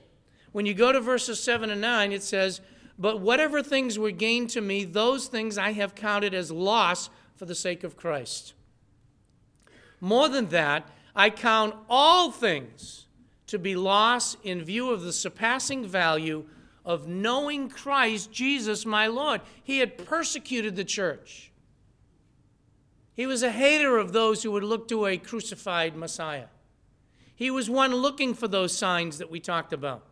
When 0.53 0.65
you 0.65 0.75
go 0.75 0.93
to 0.93 1.01
verses 1.01 1.43
7 1.43 1.71
and 1.71 1.81
9, 1.81 2.12
it 2.12 2.23
says, 2.23 2.61
but 2.99 3.21
whatever 3.21 3.63
things 3.63 3.99
were 3.99 4.11
gained 4.11 4.51
to 4.51 4.61
me, 4.61 4.85
those 4.85 5.27
things 5.27 5.59
I 5.59 5.73
have 5.73 5.95
counted 5.95 6.35
as 6.35 6.51
loss 6.51 7.11
for 7.37 7.45
the 7.45 7.55
sake 7.55 7.85
of 7.85 7.97
Christ. 7.97 8.55
More 10.01 10.29
than 10.29 10.49
that, 10.49 10.89
I 11.15 11.31
count 11.31 11.75
all 11.89 12.31
things 12.31 13.07
to 13.47 13.59
be 13.59 13.77
loss 13.77 14.37
in 14.43 14.65
view 14.65 14.91
of 14.91 15.03
the 15.03 15.13
surpassing 15.13 15.87
value 15.87 16.45
of 16.85 17.07
knowing 17.07 17.69
Christ 17.69 18.33
Jesus 18.33 18.87
my 18.87 19.07
Lord. 19.07 19.41
He 19.63 19.79
had 19.79 19.99
persecuted 19.99 20.77
the 20.77 20.85
church. 20.85 21.51
He 23.15 23.27
was 23.27 23.43
a 23.43 23.51
hater 23.51 23.97
of 23.97 24.13
those 24.13 24.43
who 24.43 24.53
would 24.53 24.63
look 24.63 24.89
to 24.89 25.07
a 25.07 25.17
crucified 25.17 25.97
Messiah. 25.97 26.47
He 27.35 27.51
was 27.51 27.69
one 27.69 27.95
looking 27.95 28.35
for 28.35 28.49
those 28.49 28.77
signs 28.77 29.19
that 29.19 29.31
we 29.31 29.41
talked 29.41 29.73
about 29.73 30.05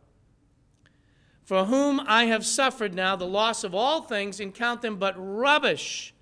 for 1.45 1.67
whom 1.67 2.01
I 2.07 2.25
have 2.25 2.45
suffered 2.45 2.95
now 2.95 3.17
the 3.17 3.27
loss 3.27 3.65
of 3.65 3.75
all 3.75 4.01
things 4.01 4.41
and 4.41 4.55
count 4.55 4.83
them 4.83 4.97
but 4.97 5.15
rubbish, 5.17 6.15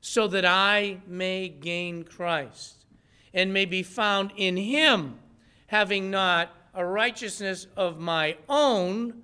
so 0.00 0.28
that 0.28 0.44
I 0.44 0.98
may 1.06 1.48
gain 1.48 2.04
Christ 2.04 2.84
and 3.32 3.52
may 3.52 3.64
be 3.64 3.82
found 3.82 4.32
in 4.36 4.56
him, 4.56 5.18
having 5.68 6.10
not 6.10 6.50
a 6.74 6.84
righteousness 6.84 7.66
of 7.76 7.98
my 7.98 8.36
own 8.48 9.22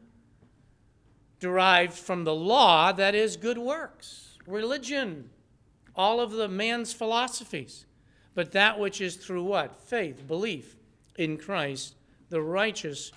derived 1.38 1.94
from 1.94 2.24
the 2.24 2.34
law, 2.34 2.92
that 2.92 3.14
is, 3.14 3.36
good 3.36 3.58
works, 3.58 4.38
religion, 4.46 5.30
all 5.94 6.20
of 6.20 6.32
the 6.32 6.48
man's 6.48 6.92
philosophies, 6.92 7.84
but 8.34 8.52
that 8.52 8.78
which 8.78 9.00
is 9.00 9.16
through 9.16 9.42
what? 9.42 9.80
Faith, 9.80 10.26
belief 10.26 10.76
in 11.16 11.36
Christ, 11.36 11.96
the 12.28 12.40
righteous 12.40 13.12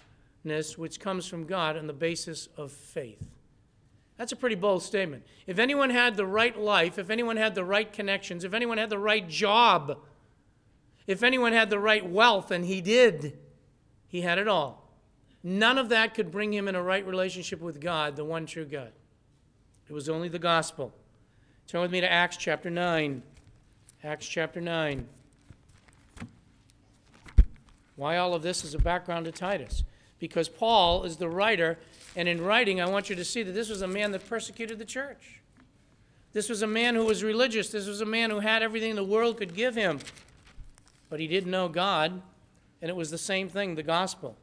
which 0.77 0.99
comes 0.99 1.25
from 1.25 1.45
God 1.45 1.75
on 1.75 1.87
the 1.87 1.93
basis 1.93 2.47
of 2.55 2.71
faith. 2.71 3.27
That's 4.17 4.31
a 4.31 4.35
pretty 4.37 4.55
bold 4.55 4.83
statement. 4.83 5.25
If 5.45 5.59
anyone 5.59 5.89
had 5.89 6.15
the 6.15 6.25
right 6.25 6.57
life, 6.57 6.97
if 6.97 7.09
anyone 7.09 7.37
had 7.37 7.55
the 7.55 7.65
right 7.65 7.91
connections, 7.91 8.43
if 8.43 8.53
anyone 8.53 8.77
had 8.77 8.89
the 8.89 8.99
right 8.99 9.27
job, 9.27 9.99
if 11.05 11.21
anyone 11.21 11.51
had 11.51 11.69
the 11.69 11.79
right 11.79 12.07
wealth, 12.09 12.51
and 12.51 12.65
he 12.65 12.79
did, 12.79 13.37
he 14.07 14.21
had 14.21 14.37
it 14.37 14.47
all. 14.47 14.89
None 15.43 15.77
of 15.77 15.89
that 15.89 16.13
could 16.13 16.31
bring 16.31 16.53
him 16.53 16.67
in 16.67 16.75
a 16.75 16.81
right 16.81 17.05
relationship 17.05 17.59
with 17.59 17.81
God, 17.81 18.15
the 18.15 18.25
one 18.25 18.45
true 18.45 18.65
God. 18.65 18.91
It 19.87 19.93
was 19.93 20.09
only 20.09 20.29
the 20.29 20.39
gospel. 20.39 20.93
Turn 21.67 21.81
with 21.81 21.91
me 21.91 22.01
to 22.01 22.11
Acts 22.11 22.37
chapter 22.37 22.69
9. 22.69 23.21
Acts 24.03 24.27
chapter 24.27 24.61
9. 24.61 25.07
Why 27.95 28.17
all 28.17 28.33
of 28.33 28.41
this 28.41 28.63
is 28.63 28.73
a 28.73 28.79
background 28.79 29.25
to 29.25 29.31
Titus? 29.31 29.83
Because 30.19 30.49
Paul 30.49 31.03
is 31.03 31.17
the 31.17 31.29
writer, 31.29 31.77
and 32.15 32.27
in 32.27 32.41
writing, 32.41 32.81
I 32.81 32.87
want 32.87 33.09
you 33.09 33.15
to 33.15 33.25
see 33.25 33.43
that 33.43 33.51
this 33.51 33.69
was 33.69 33.81
a 33.81 33.87
man 33.87 34.11
that 34.11 34.27
persecuted 34.27 34.79
the 34.79 34.85
church. 34.85 35.41
This 36.33 36.49
was 36.49 36.61
a 36.61 36.67
man 36.67 36.95
who 36.95 37.05
was 37.05 37.23
religious. 37.23 37.69
This 37.69 37.87
was 37.87 38.01
a 38.01 38.05
man 38.05 38.29
who 38.29 38.39
had 38.39 38.61
everything 38.61 38.95
the 38.95 39.03
world 39.03 39.37
could 39.37 39.55
give 39.55 39.75
him. 39.75 39.99
But 41.09 41.19
he 41.19 41.27
didn't 41.27 41.51
know 41.51 41.67
God, 41.67 42.21
and 42.81 42.89
it 42.89 42.95
was 42.95 43.11
the 43.11 43.17
same 43.17 43.47
thing, 43.47 43.75
the 43.75 43.83
gospel. 43.83 44.35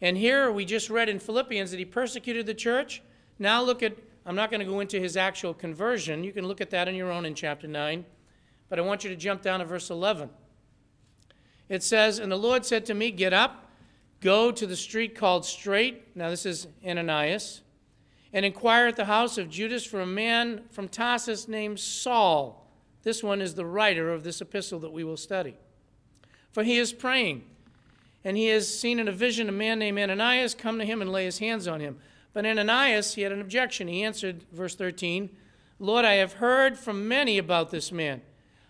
And 0.00 0.16
here 0.16 0.50
we 0.50 0.64
just 0.64 0.90
read 0.90 1.08
in 1.08 1.18
Philippians 1.18 1.70
that 1.70 1.78
he 1.78 1.84
persecuted 1.84 2.46
the 2.46 2.54
church. 2.54 3.02
Now 3.38 3.62
look 3.62 3.82
at, 3.82 3.96
I'm 4.24 4.34
not 4.34 4.50
going 4.50 4.60
to 4.60 4.66
go 4.66 4.80
into 4.80 5.00
his 5.00 5.16
actual 5.16 5.54
conversion. 5.54 6.24
You 6.24 6.32
can 6.32 6.46
look 6.46 6.60
at 6.60 6.70
that 6.70 6.88
on 6.88 6.94
your 6.94 7.10
own 7.10 7.24
in 7.24 7.34
chapter 7.34 7.66
9. 7.66 8.04
But 8.68 8.78
I 8.78 8.82
want 8.82 9.04
you 9.04 9.10
to 9.10 9.16
jump 9.16 9.42
down 9.42 9.60
to 9.60 9.66
verse 9.66 9.90
11. 9.90 10.28
It 11.68 11.82
says, 11.82 12.18
And 12.18 12.30
the 12.30 12.36
Lord 12.36 12.64
said 12.64 12.84
to 12.86 12.94
me, 12.94 13.10
Get 13.10 13.32
up 13.32 13.65
Go 14.20 14.50
to 14.50 14.66
the 14.66 14.76
street 14.76 15.14
called 15.14 15.44
Straight, 15.44 16.16
now 16.16 16.30
this 16.30 16.46
is 16.46 16.66
Ananias, 16.84 17.60
and 18.32 18.46
inquire 18.46 18.86
at 18.86 18.96
the 18.96 19.04
house 19.04 19.38
of 19.38 19.50
Judas 19.50 19.84
for 19.84 20.00
a 20.00 20.06
man 20.06 20.64
from 20.70 20.88
Tarsus 20.88 21.48
named 21.48 21.78
Saul. 21.78 22.66
This 23.02 23.22
one 23.22 23.40
is 23.40 23.54
the 23.54 23.66
writer 23.66 24.12
of 24.12 24.24
this 24.24 24.40
epistle 24.40 24.80
that 24.80 24.92
we 24.92 25.04
will 25.04 25.16
study. 25.16 25.56
For 26.52 26.64
he 26.64 26.78
is 26.78 26.92
praying, 26.92 27.44
and 28.24 28.36
he 28.36 28.48
has 28.48 28.66
seen 28.66 28.98
in 28.98 29.06
a 29.06 29.12
vision 29.12 29.48
a 29.48 29.52
man 29.52 29.78
named 29.78 29.98
Ananias 29.98 30.54
come 30.54 30.78
to 30.78 30.84
him 30.84 31.02
and 31.02 31.12
lay 31.12 31.26
his 31.26 31.38
hands 31.38 31.68
on 31.68 31.80
him. 31.80 31.98
But 32.32 32.46
Ananias, 32.46 33.14
he 33.14 33.22
had 33.22 33.32
an 33.32 33.40
objection. 33.40 33.86
He 33.86 34.02
answered, 34.02 34.44
verse 34.50 34.74
13, 34.74 35.30
Lord, 35.78 36.04
I 36.06 36.14
have 36.14 36.34
heard 36.34 36.78
from 36.78 37.06
many 37.06 37.36
about 37.36 37.70
this 37.70 37.92
man, 37.92 38.22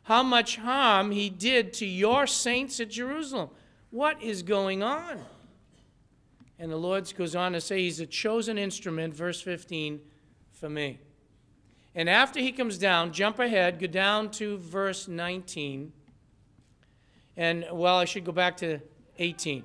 how 0.03 0.23
much 0.23 0.57
harm 0.57 1.13
he 1.13 1.31
did 1.31 1.73
to 1.75 1.87
your 1.87 2.27
saints 2.27 2.81
at 2.81 2.91
Jerusalem. 2.91 3.51
What 3.91 4.21
is 4.21 4.43
going 4.43 4.83
on? 4.83 5.21
And 6.59 6.73
the 6.73 6.77
Lord 6.77 7.13
goes 7.17 7.37
on 7.37 7.53
to 7.53 7.61
say, 7.61 7.83
He's 7.83 8.01
a 8.01 8.07
chosen 8.07 8.57
instrument, 8.59 9.15
verse 9.15 9.41
15, 9.41 10.01
for 10.53 10.69
me. 10.69 10.99
And 11.95 12.11
after 12.11 12.41
he 12.41 12.53
comes 12.53 12.79
down, 12.79 13.13
jump 13.13 13.39
ahead, 13.39 13.79
go 13.79 13.87
down 13.87 14.31
to 14.33 14.59
verse 14.59 15.09
19. 15.09 15.93
And, 17.37 17.67
well, 17.73 17.97
I 17.97 18.05
should 18.05 18.25
go 18.25 18.33
back 18.33 18.57
to 18.59 18.81
18. 19.19 19.65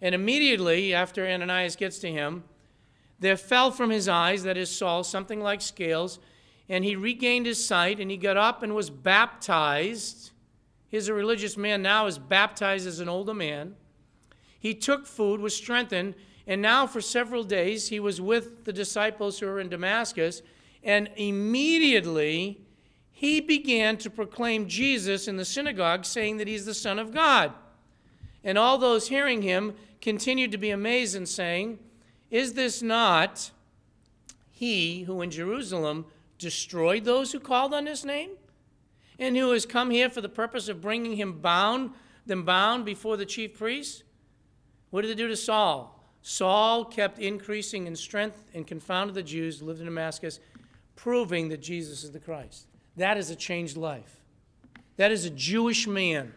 And 0.00 0.14
immediately 0.14 0.94
after 0.94 1.26
Ananias 1.26 1.76
gets 1.76 1.98
to 2.00 2.10
him, 2.10 2.44
there 3.20 3.36
fell 3.36 3.70
from 3.70 3.90
his 3.90 4.08
eyes, 4.08 4.44
that 4.44 4.56
is 4.56 4.70
Saul, 4.70 5.02
something 5.02 5.40
like 5.40 5.60
scales, 5.60 6.20
and 6.68 6.84
he 6.84 6.94
regained 6.94 7.46
his 7.46 7.64
sight, 7.64 7.98
and 7.98 8.10
he 8.10 8.16
got 8.16 8.36
up 8.36 8.62
and 8.62 8.74
was 8.74 8.90
baptized. 8.90 10.30
He's 10.88 11.08
a 11.08 11.14
religious 11.14 11.56
man 11.56 11.82
now, 11.82 12.06
is 12.06 12.18
baptized 12.18 12.86
as 12.86 13.00
an 13.00 13.08
older 13.08 13.34
man. 13.34 13.74
He 14.58 14.74
took 14.74 15.06
food, 15.06 15.40
was 15.40 15.54
strengthened, 15.54 16.14
and 16.48 16.62
now, 16.62 16.86
for 16.86 17.02
several 17.02 17.44
days, 17.44 17.88
he 17.88 18.00
was 18.00 18.22
with 18.22 18.64
the 18.64 18.72
disciples 18.72 19.38
who 19.38 19.46
were 19.46 19.60
in 19.60 19.68
Damascus, 19.68 20.40
and 20.82 21.10
immediately 21.16 22.62
he 23.12 23.42
began 23.42 23.98
to 23.98 24.08
proclaim 24.08 24.66
Jesus 24.66 25.28
in 25.28 25.36
the 25.36 25.44
synagogue, 25.44 26.06
saying 26.06 26.38
that 26.38 26.48
he's 26.48 26.64
the 26.64 26.72
Son 26.72 26.98
of 26.98 27.12
God. 27.12 27.52
And 28.42 28.56
all 28.56 28.78
those 28.78 29.08
hearing 29.08 29.42
him 29.42 29.74
continued 30.00 30.50
to 30.52 30.58
be 30.58 30.70
amazed 30.70 31.14
and 31.14 31.28
saying, 31.28 31.80
Is 32.30 32.54
this 32.54 32.80
not 32.80 33.50
he 34.50 35.02
who 35.02 35.20
in 35.20 35.30
Jerusalem 35.30 36.06
destroyed 36.38 37.04
those 37.04 37.32
who 37.32 37.40
called 37.40 37.74
on 37.74 37.84
his 37.84 38.06
name? 38.06 38.30
And 39.18 39.36
who 39.36 39.50
has 39.50 39.66
come 39.66 39.90
here 39.90 40.08
for 40.08 40.22
the 40.22 40.30
purpose 40.30 40.68
of 40.68 40.80
bringing 40.80 41.16
him 41.16 41.40
bound, 41.40 41.90
them 42.24 42.44
bound 42.44 42.86
before 42.86 43.18
the 43.18 43.26
chief 43.26 43.58
priests? 43.58 44.02
What 44.88 45.02
did 45.02 45.10
they 45.10 45.22
do 45.22 45.28
to 45.28 45.36
Saul? 45.36 45.97
Saul 46.28 46.84
kept 46.84 47.18
increasing 47.18 47.86
in 47.86 47.96
strength 47.96 48.50
and 48.52 48.66
confounded 48.66 49.14
the 49.14 49.22
Jews 49.22 49.58
who 49.58 49.64
lived 49.64 49.80
in 49.80 49.86
Damascus, 49.86 50.40
proving 50.94 51.48
that 51.48 51.62
Jesus 51.62 52.04
is 52.04 52.10
the 52.10 52.20
Christ. 52.20 52.66
That 52.98 53.16
is 53.16 53.30
a 53.30 53.34
changed 53.34 53.78
life. 53.78 54.20
That 54.98 55.10
is 55.10 55.24
a 55.24 55.30
Jewish 55.30 55.86
man, 55.86 56.34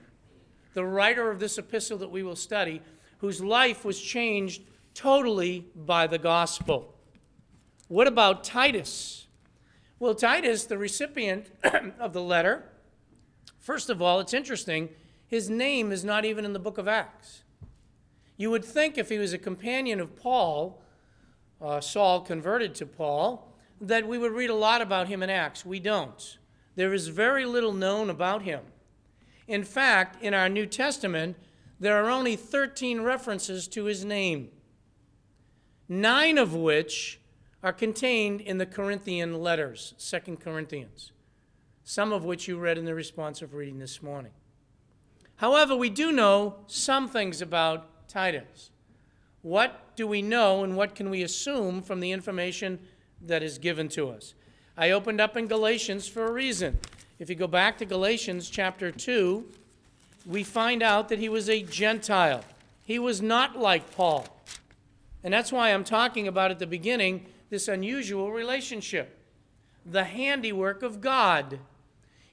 the 0.76 0.86
writer 0.86 1.30
of 1.30 1.42
this 1.42 1.58
epistle 1.58 1.98
that 1.98 2.10
we 2.10 2.24
will 2.24 2.38
study, 2.38 2.82
whose 3.18 3.42
life 3.42 3.84
was 3.84 4.00
changed 4.00 4.62
totally 4.94 5.68
by 5.76 6.08
the 6.08 6.18
gospel. 6.18 6.96
What 7.90 8.08
about 8.08 8.46
Titus? 8.46 9.28
Well, 10.00 10.16
Titus, 10.16 10.64
the 10.64 10.78
recipient 10.78 11.48
of 12.00 12.14
the 12.14 12.24
letter, 12.24 12.64
first 13.60 13.90
of 13.90 14.02
all, 14.02 14.22
it's 14.22 14.34
interesting, 14.34 14.88
his 15.28 15.50
name 15.50 15.92
is 15.92 16.06
not 16.06 16.24
even 16.24 16.46
in 16.46 16.54
the 16.54 16.60
book 16.60 16.78
of 16.78 16.88
Acts. 16.88 17.42
You 18.42 18.50
would 18.50 18.66
think 18.66 18.98
if 18.98 19.10
he 19.10 19.20
was 19.20 19.34
a 19.34 19.38
companion 19.38 20.00
of 20.00 20.16
Paul, 20.16 20.82
uh, 21.62 21.80
Saul 21.80 22.22
converted 22.22 22.74
to 22.74 22.88
Paul, 22.88 23.56
that 23.80 24.08
we 24.08 24.18
would 24.18 24.32
read 24.32 24.50
a 24.50 24.56
lot 24.56 24.82
about 24.82 25.08
him 25.08 25.22
in 25.22 25.30
Acts. 25.30 25.64
We 25.64 25.80
don't. 25.80 26.40
There 26.76 26.92
is 26.92 27.10
very 27.10 27.46
little 27.46 27.72
known 27.72 28.10
about 28.10 28.42
him. 28.42 28.62
In 29.48 29.64
fact, 29.64 30.24
in 30.24 30.34
our 30.34 30.50
New 30.50 30.66
Testament, 30.66 31.38
there 31.80 32.04
are 32.04 32.10
only 32.10 32.36
13 32.36 33.02
references 33.02 33.68
to 33.68 33.84
his 33.84 34.04
name, 34.04 34.50
nine 35.88 36.40
of 36.40 36.56
which 36.56 37.20
are 37.62 37.72
contained 37.72 38.42
in 38.42 38.58
the 38.58 38.66
Corinthian 38.66 39.40
letters, 39.40 39.94
Second 40.00 40.40
Corinthians, 40.40 41.12
some 41.84 42.12
of 42.12 42.26
which 42.26 42.48
you 42.48 42.58
read 42.58 42.80
in 42.80 42.86
the 42.86 42.96
responsive 42.96 43.54
reading 43.54 43.78
this 43.78 44.02
morning. 44.02 44.32
However, 45.36 45.76
we 45.76 45.92
do 45.92 46.12
know 46.12 46.56
some 46.66 47.08
things 47.08 47.40
about 47.40 47.91
Titus. 48.12 48.72
What 49.42 49.96
do 49.96 50.06
we 50.06 50.22
know 50.22 50.64
and 50.64 50.76
what 50.76 50.96
can 50.96 51.10
we 51.10 51.24
assume 51.24 51.82
from 51.82 52.02
the 52.02 52.12
information 52.12 52.80
that 53.22 53.42
is 53.42 53.58
given 53.58 53.88
to 53.90 54.10
us? 54.10 54.34
I 54.78 54.92
opened 54.92 55.22
up 55.22 55.38
in 55.38 55.48
Galatians 55.48 56.08
for 56.08 56.28
a 56.28 56.32
reason. 56.32 56.78
If 57.20 57.30
you 57.30 57.36
go 57.36 57.48
back 57.48 57.78
to 57.78 57.86
Galatians 57.86 58.50
chapter 58.50 58.92
2, 58.92 59.46
we 60.26 60.44
find 60.44 60.84
out 60.84 61.08
that 61.10 61.20
he 61.20 61.30
was 61.30 61.50
a 61.50 61.64
Gentile. 61.64 62.44
He 62.84 63.00
was 63.00 63.22
not 63.22 63.58
like 63.58 63.96
Paul. 63.96 64.28
And 65.24 65.34
that's 65.34 65.52
why 65.52 65.70
I'm 65.70 65.84
talking 65.84 66.28
about 66.28 66.52
at 66.52 66.60
the 66.60 66.68
beginning 66.68 67.26
this 67.50 67.68
unusual 67.68 68.32
relationship 68.32 69.18
the 69.84 70.04
handiwork 70.04 70.84
of 70.84 71.02
God. 71.02 71.60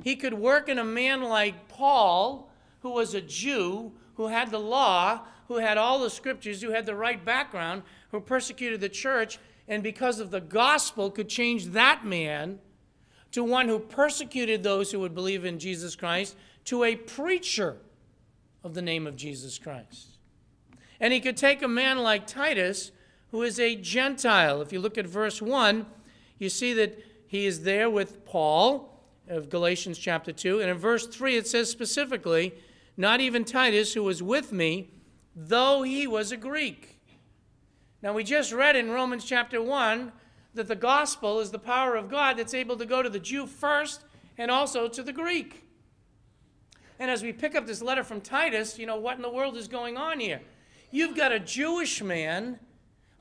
He 0.03 0.17
could 0.17 0.35
work 0.35 0.69
in 0.69 0.79
a 0.79 0.85
man 0.85 1.23
like 1.23 1.69
Paul, 1.69 2.51
who 2.81 2.91
was 2.91 3.15
a 3.15 3.23
Jew, 3.23 3.93
who 4.17 4.27
had 4.27 4.51
the 4.51 4.59
law, 4.59 5.21
who 5.49 5.57
had 5.57 5.79
all 5.79 5.99
the 5.99 6.11
scriptures, 6.11 6.63
who 6.63 6.71
had 6.71 6.87
the 6.87 6.95
right 6.95 7.25
background, 7.25 7.83
who 8.11 8.21
persecuted 8.21 8.81
the 8.81 8.89
church, 8.89 9.39
and 9.67 9.83
because 9.83 10.21
of 10.21 10.31
the 10.31 10.41
gospel 10.41 11.11
could 11.11 11.29
change 11.29 11.67
that 11.67 12.05
man 12.05 12.59
to 13.33 13.43
one 13.43 13.69
who 13.69 13.79
persecuted 13.79 14.63
those 14.63 14.93
who 14.93 15.01
would 15.01 15.15
believe 15.15 15.45
in 15.45 15.59
Jesus 15.59 15.97
Christ, 15.97 16.37
to 16.67 16.85
a 16.85 16.97
preacher 16.97 17.77
of 18.63 18.75
the 18.75 18.83
name 18.83 19.07
of 19.07 19.17
Jesus 19.17 19.59
Christ. 19.59 20.19
And 21.01 21.13
he 21.13 21.21
could 21.21 21.37
take 21.37 21.63
a 21.63 21.69
man 21.69 21.99
like 21.99 22.27
Titus, 22.27 22.93
who 23.31 23.43
is 23.43 23.61
a 23.61 23.77
Gentile. 23.77 24.63
If 24.63 24.73
you 24.73 24.81
look 24.81 24.99
at 24.99 25.07
verse 25.07 25.41
1, 25.41 25.87
you 26.39 26.49
see 26.49 26.73
that 26.75 26.99
he 27.27 27.47
is 27.47 27.63
there 27.63 27.91
with 27.91 28.25
Paul 28.25 29.03
of 29.29 29.51
Galatians 29.51 29.99
chapter 29.99 30.33
2. 30.33 30.61
And 30.61 30.71
in 30.71 30.79
verse 30.79 31.07
3, 31.07 31.37
it 31.37 31.47
says 31.47 31.71
specifically, 31.71 32.55
Not 32.97 33.21
even 33.21 33.45
Titus, 33.45 33.95
who 33.95 34.03
was 34.03 34.23
with 34.23 34.53
me, 34.53 34.91
though 35.41 35.83
he 35.83 36.05
was 36.09 36.33
a 36.33 36.37
Greek. 36.37 36.99
Now, 38.03 38.13
we 38.13 38.25
just 38.25 38.53
read 38.53 38.75
in 38.75 38.91
Romans 38.91 39.25
chapter 39.25 39.63
1 39.63 40.13
that 40.55 40.67
the 40.67 40.75
gospel 40.75 41.39
is 41.39 41.53
the 41.53 41.61
power 41.61 41.95
of 41.95 42.11
God 42.11 42.37
that's 42.37 42.55
able 42.55 42.77
to 42.77 42.85
go 42.85 43.03
to 43.03 43.09
the 43.09 43.21
Jew 43.21 43.47
first 43.47 44.03
and 44.37 44.51
also 44.51 44.89
to 44.89 45.03
the 45.03 45.13
Greek. 45.13 45.65
And 46.99 47.09
as 47.09 47.23
we 47.23 47.33
pick 47.33 47.55
up 47.55 47.67
this 47.67 47.81
letter 47.81 48.03
from 48.03 48.21
Titus, 48.21 48.81
you 48.81 48.87
know, 48.87 48.97
what 48.97 49.17
in 49.17 49.23
the 49.23 49.31
world 49.31 49.57
is 49.57 49.69
going 49.69 49.97
on 49.97 50.19
here? 50.19 50.41
You've 50.91 51.17
got 51.17 51.31
a 51.31 51.39
Jewish 51.39 52.03
man 52.03 52.59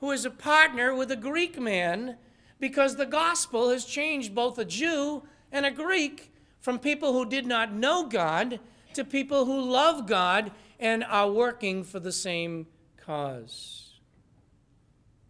who 0.00 0.10
is 0.10 0.24
a 0.24 0.30
partner 0.30 0.94
with 0.96 1.12
a 1.12 1.16
Greek 1.16 1.60
man 1.60 2.16
because 2.58 2.96
the 2.96 3.06
gospel 3.06 3.70
has 3.70 3.84
changed 3.84 4.34
both 4.34 4.58
a 4.58 4.64
Jew 4.64 5.22
and 5.52 5.64
a 5.64 5.70
Greek 5.70 6.32
from 6.58 6.80
people 6.80 7.12
who 7.12 7.24
did 7.24 7.46
not 7.46 7.72
know 7.72 8.06
God 8.06 8.58
to 8.94 9.04
people 9.04 9.44
who 9.44 9.60
love 9.60 10.08
God 10.08 10.50
and 10.78 11.04
are 11.04 11.30
working 11.30 11.82
for 11.84 12.00
the 12.00 12.12
same 12.12 12.66
cause. 12.96 14.00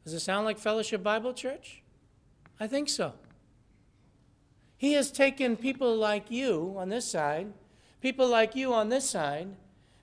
Does 0.05 0.15
it 0.15 0.21
sound 0.21 0.47
like 0.47 0.59
Fellowship 0.59 1.03
Bible 1.03 1.33
Church? 1.33 1.83
I 2.61 2.67
think 2.67 2.89
so. 2.89 3.13
He 4.77 4.93
has 4.93 5.11
taken 5.11 5.57
people 5.57 5.97
like 5.97 6.31
you 6.31 6.75
on 6.79 6.89
this 6.89 7.05
side, 7.05 7.53
people 8.01 8.29
like 8.29 8.55
you 8.55 8.73
on 8.73 8.89
this 8.89 9.09
side, 9.09 9.49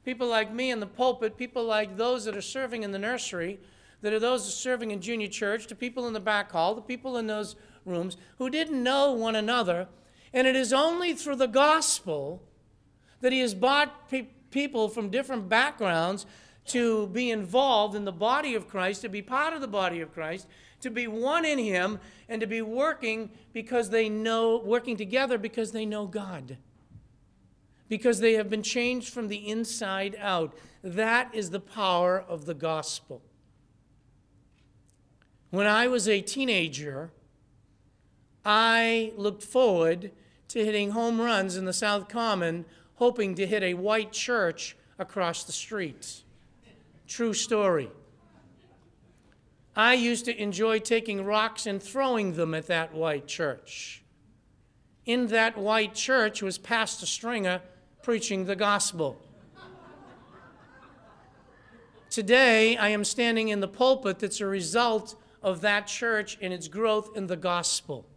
people 0.03 0.27
like 0.27 0.53
me 0.53 0.69
in 0.69 0.79
the 0.79 0.85
pulpit, 0.85 1.37
people 1.37 1.63
like 1.63 1.97
those 1.97 2.25
that 2.25 2.35
are 2.35 2.41
serving 2.41 2.83
in 2.83 2.91
the 2.91 2.99
nursery, 2.99 3.59
that 4.01 4.13
are 4.13 4.19
those 4.19 4.53
serving 4.53 4.91
in 4.91 5.01
junior 5.01 5.27
church, 5.27 5.67
the 5.67 5.75
people 5.75 6.07
in 6.07 6.13
the 6.13 6.19
back 6.19 6.51
hall, 6.51 6.75
the 6.75 6.81
people 6.81 7.17
in 7.17 7.27
those 7.27 7.55
rooms 7.85 8.17
who 8.37 8.49
didn't 8.49 8.83
know 8.83 9.13
one 9.13 9.35
another. 9.35 9.87
And 10.33 10.45
it 10.45 10.55
is 10.55 10.73
only 10.73 11.13
through 11.13 11.37
the 11.37 11.47
gospel 11.47 12.43
that 13.21 13.31
he 13.31 13.39
has 13.39 13.55
brought 13.55 14.09
pe- 14.09 14.27
people 14.55 14.87
from 14.87 15.09
different 15.09 15.49
backgrounds 15.49 16.25
to 16.65 17.07
be 17.07 17.29
involved 17.29 17.93
in 17.93 18.05
the 18.05 18.11
body 18.11 18.55
of 18.55 18.69
Christ, 18.69 19.01
to 19.01 19.09
be 19.09 19.21
part 19.21 19.53
of 19.53 19.59
the 19.59 19.67
body 19.67 19.99
of 19.99 20.13
Christ, 20.13 20.47
to 20.79 20.89
be 20.89 21.07
one 21.07 21.43
in 21.43 21.59
him, 21.59 21.99
and 22.29 22.39
to 22.39 22.47
be 22.47 22.61
working 22.61 23.31
because 23.51 23.89
they 23.89 24.07
know, 24.07 24.57
working 24.57 24.95
together 24.95 25.37
because 25.37 25.73
they 25.73 25.85
know 25.85 26.07
God. 26.07 26.57
Because 27.89 28.21
they 28.21 28.33
have 28.33 28.49
been 28.49 28.63
changed 28.63 29.13
from 29.13 29.27
the 29.27 29.45
inside 29.45 30.15
out. 30.21 30.57
That 30.81 31.35
is 31.35 31.49
the 31.49 31.59
power 31.59 32.23
of 32.25 32.45
the 32.45 32.53
gospel. 32.53 33.21
When 35.49 35.67
I 35.67 35.87
was 35.87 36.07
a 36.07 36.21
teenager, 36.21 37.11
I 38.45 39.11
looked 39.17 39.43
forward 39.43 40.11
to 40.47 40.63
hitting 40.63 40.91
home 40.91 41.19
runs 41.19 41.57
in 41.57 41.65
the 41.65 41.73
South 41.73 42.07
Common, 42.07 42.63
hoping 42.95 43.35
to 43.35 43.45
hit 43.45 43.63
a 43.63 43.73
white 43.73 44.11
church 44.11 44.75
across 44.97 45.43
the 45.43 45.51
street. 45.51 46.23
True 47.07 47.33
story. 47.33 47.89
I 49.75 49.93
used 49.93 50.25
to 50.25 50.41
enjoy 50.41 50.79
taking 50.79 51.25
rocks 51.25 51.65
and 51.65 51.83
throwing 51.83 52.33
them 52.33 52.53
at 52.53 52.67
that 52.67 52.93
white 52.93 53.27
church. 53.27 54.03
In 55.05 55.27
that 55.27 55.57
white 55.57 55.93
church 55.93 56.41
was 56.41 56.57
Pastor 56.57 57.05
Stringer 57.05 57.61
preaching 58.01 58.45
the 58.45 58.55
gospel. 58.55 59.21
Today, 62.09 62.77
I 62.77 62.89
am 62.89 63.03
standing 63.03 63.49
in 63.49 63.59
the 63.59 63.67
pulpit 63.67 64.19
that's 64.19 64.39
a 64.39 64.45
result 64.45 65.15
of 65.43 65.59
that 65.61 65.87
church 65.87 66.37
and 66.41 66.53
its 66.53 66.69
growth 66.69 67.17
in 67.17 67.27
the 67.27 67.35
gospel. 67.35 68.07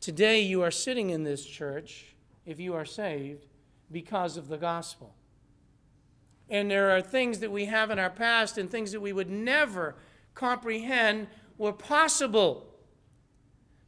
Today, 0.00 0.40
you 0.40 0.62
are 0.62 0.70
sitting 0.70 1.10
in 1.10 1.22
this 1.22 1.44
church, 1.44 2.11
if 2.46 2.58
you 2.58 2.74
are 2.74 2.84
saved, 2.84 3.46
because 3.90 4.36
of 4.36 4.48
the 4.48 4.56
gospel. 4.56 5.14
And 6.48 6.70
there 6.70 6.90
are 6.90 7.00
things 7.00 7.38
that 7.38 7.50
we 7.50 7.66
have 7.66 7.90
in 7.90 7.98
our 7.98 8.10
past 8.10 8.58
and 8.58 8.70
things 8.70 8.92
that 8.92 9.00
we 9.00 9.12
would 9.12 9.30
never 9.30 9.94
comprehend 10.34 11.28
were 11.58 11.72
possible. 11.72 12.66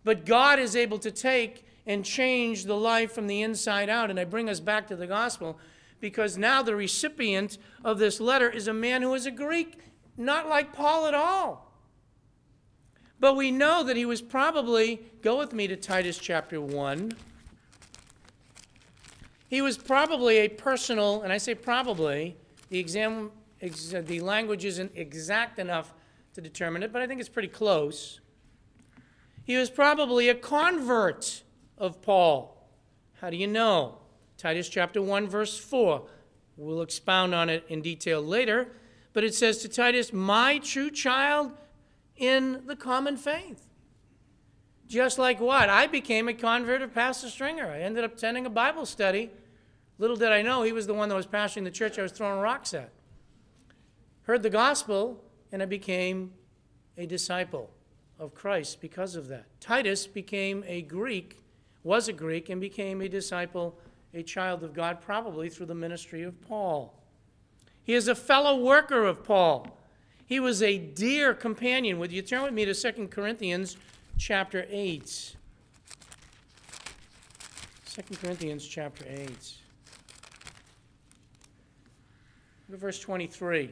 But 0.03 0.25
God 0.25 0.59
is 0.59 0.77
able 0.77 0.99
to 1.01 1.11
take 1.11 1.67
and 1.87 2.05
change 2.05 2.65
the 2.65 2.77
life 2.77 3.13
from 3.13 3.27
the 3.27 3.43
inside 3.43 3.89
out. 3.89 4.11
And 4.11 4.19
I 4.19 4.25
bring 4.25 4.49
us 4.49 4.61
back 4.61 4.87
to 4.89 4.97
the 4.97 5.07
gospel 5.07 5.59
because 6.01 6.39
now 6.39 6.63
the 6.63 6.77
recipient 6.77 7.59
of 7.85 7.99
this 7.99 8.21
letter 8.21 8.49
is 8.49 8.69
a 8.69 8.75
man 8.75 9.03
who 9.03 9.15
is 9.15 9.27
a 9.27 9.31
Greek, 9.31 9.79
not 10.17 10.49
like 10.49 10.73
Paul 10.73 11.07
at 11.07 11.15
all. 11.15 11.73
But 13.21 13.37
we 13.37 13.51
know 13.51 13.83
that 13.85 13.97
he 13.97 14.05
was 14.05 14.21
probably, 14.21 15.01
go 15.23 15.39
with 15.39 15.53
me 15.53 15.67
to 15.67 15.77
Titus 15.77 16.19
chapter 16.19 16.61
1. 16.61 17.13
He 19.55 19.63
was 19.63 19.79
probably 19.79 20.39
a 20.39 20.49
personal, 20.49 21.23
and 21.23 21.33
I 21.33 21.39
say 21.39 21.55
probably, 21.55 22.37
the 22.71 22.79
exam, 22.81 23.31
ex, 23.63 23.95
uh, 23.95 24.03
the 24.05 24.19
language 24.19 24.65
isn't 24.65 24.91
exact 24.97 25.61
enough 25.61 25.95
to 26.33 26.41
determine 26.41 26.83
it, 26.83 26.93
but 26.93 27.01
I 27.01 27.07
think 27.07 27.21
it's 27.21 27.29
pretty 27.29 27.47
close. 27.47 28.19
He 29.45 29.57
was 29.57 29.71
probably 29.71 30.29
a 30.29 30.35
convert 30.35 31.45
of 31.79 32.03
Paul. 32.03 32.69
How 33.21 33.31
do 33.31 33.37
you 33.37 33.47
know? 33.47 33.99
Titus 34.39 34.69
chapter 34.69 35.01
1, 35.01 35.29
verse 35.29 35.57
4. 35.57 36.03
We'll 36.57 36.83
expound 36.83 37.33
on 37.33 37.49
it 37.49 37.65
in 37.69 37.81
detail 37.81 38.21
later. 38.21 38.73
But 39.13 39.23
it 39.23 39.37
says 39.37 39.59
to 39.59 39.69
Titus, 39.69 40.13
My 40.13 40.59
true 40.59 40.91
child 40.91 41.53
in 42.17 42.67
the 42.67 42.75
common 42.75 43.17
faith. 43.17 43.69
Just 44.89 45.17
like 45.17 45.39
what? 45.39 45.69
I 45.69 45.87
became 45.87 46.27
a 46.27 46.35
convert 46.35 46.83
of 46.83 46.93
Pastor 46.93 47.29
Stringer. 47.29 47.69
I 47.69 47.83
ended 47.83 48.03
up 48.03 48.15
attending 48.15 48.47
a 48.47 48.51
Bible 48.51 48.85
study. 48.85 49.31
Little 49.99 50.17
did 50.17 50.33
I 50.33 50.43
know 50.43 50.63
he 50.63 50.73
was 50.73 50.87
the 50.87 50.95
one 50.95 51.09
that 51.09 51.15
was 51.15 51.27
pastoring 51.27 51.65
the 51.65 51.71
church 51.71 51.99
I 51.99 52.03
was 52.03 52.13
throwing 52.13 52.41
rocks 52.41 52.75
at. 52.75 52.91
Heard 54.23 54.43
the 54.43 54.51
gospel, 54.51 55.23
and 55.53 55.63
I 55.63 55.67
became 55.67 56.33
a 56.97 57.07
disciple 57.07 57.71
of 58.19 58.35
Christ 58.35 58.81
because 58.81 59.17
of 59.17 59.29
that. 59.29 59.47
Titus 59.61 60.07
became 60.07 60.65
a 60.67 60.83
Greek, 60.83 61.43
was 61.83 62.09
a 62.09 62.13
Greek, 62.13 62.49
and 62.49 62.61
became 62.61 63.01
a 63.01 63.09
disciple, 63.09 63.79
a 64.13 64.23
child 64.23 64.65
of 64.65 64.73
God, 64.73 65.01
probably 65.01 65.49
through 65.49 65.67
the 65.67 65.75
ministry 65.75 66.23
of 66.23 66.41
Paul. 66.41 66.95
He 67.83 67.95
is 67.95 68.09
a 68.09 68.15
fellow 68.15 68.59
worker 68.59 69.05
of 69.05 69.23
Paul. 69.23 69.79
He 70.27 70.41
was 70.41 70.63
a 70.63 70.79
dear 70.79 71.35
companion. 71.35 71.99
Would 71.99 72.11
you 72.11 72.23
turn 72.23 72.43
with 72.43 72.55
me 72.55 72.65
to 72.65 72.75
2 72.75 73.09
Corinthians 73.09 73.77
chapter 74.17 74.67
8? 74.71 75.37
2 77.95 78.03
Corinthians 78.17 78.67
chapter 78.67 79.05
8. 79.07 79.64
Look 82.75 82.81
at 82.81 82.87
verse 82.87 82.99
23. 82.99 83.71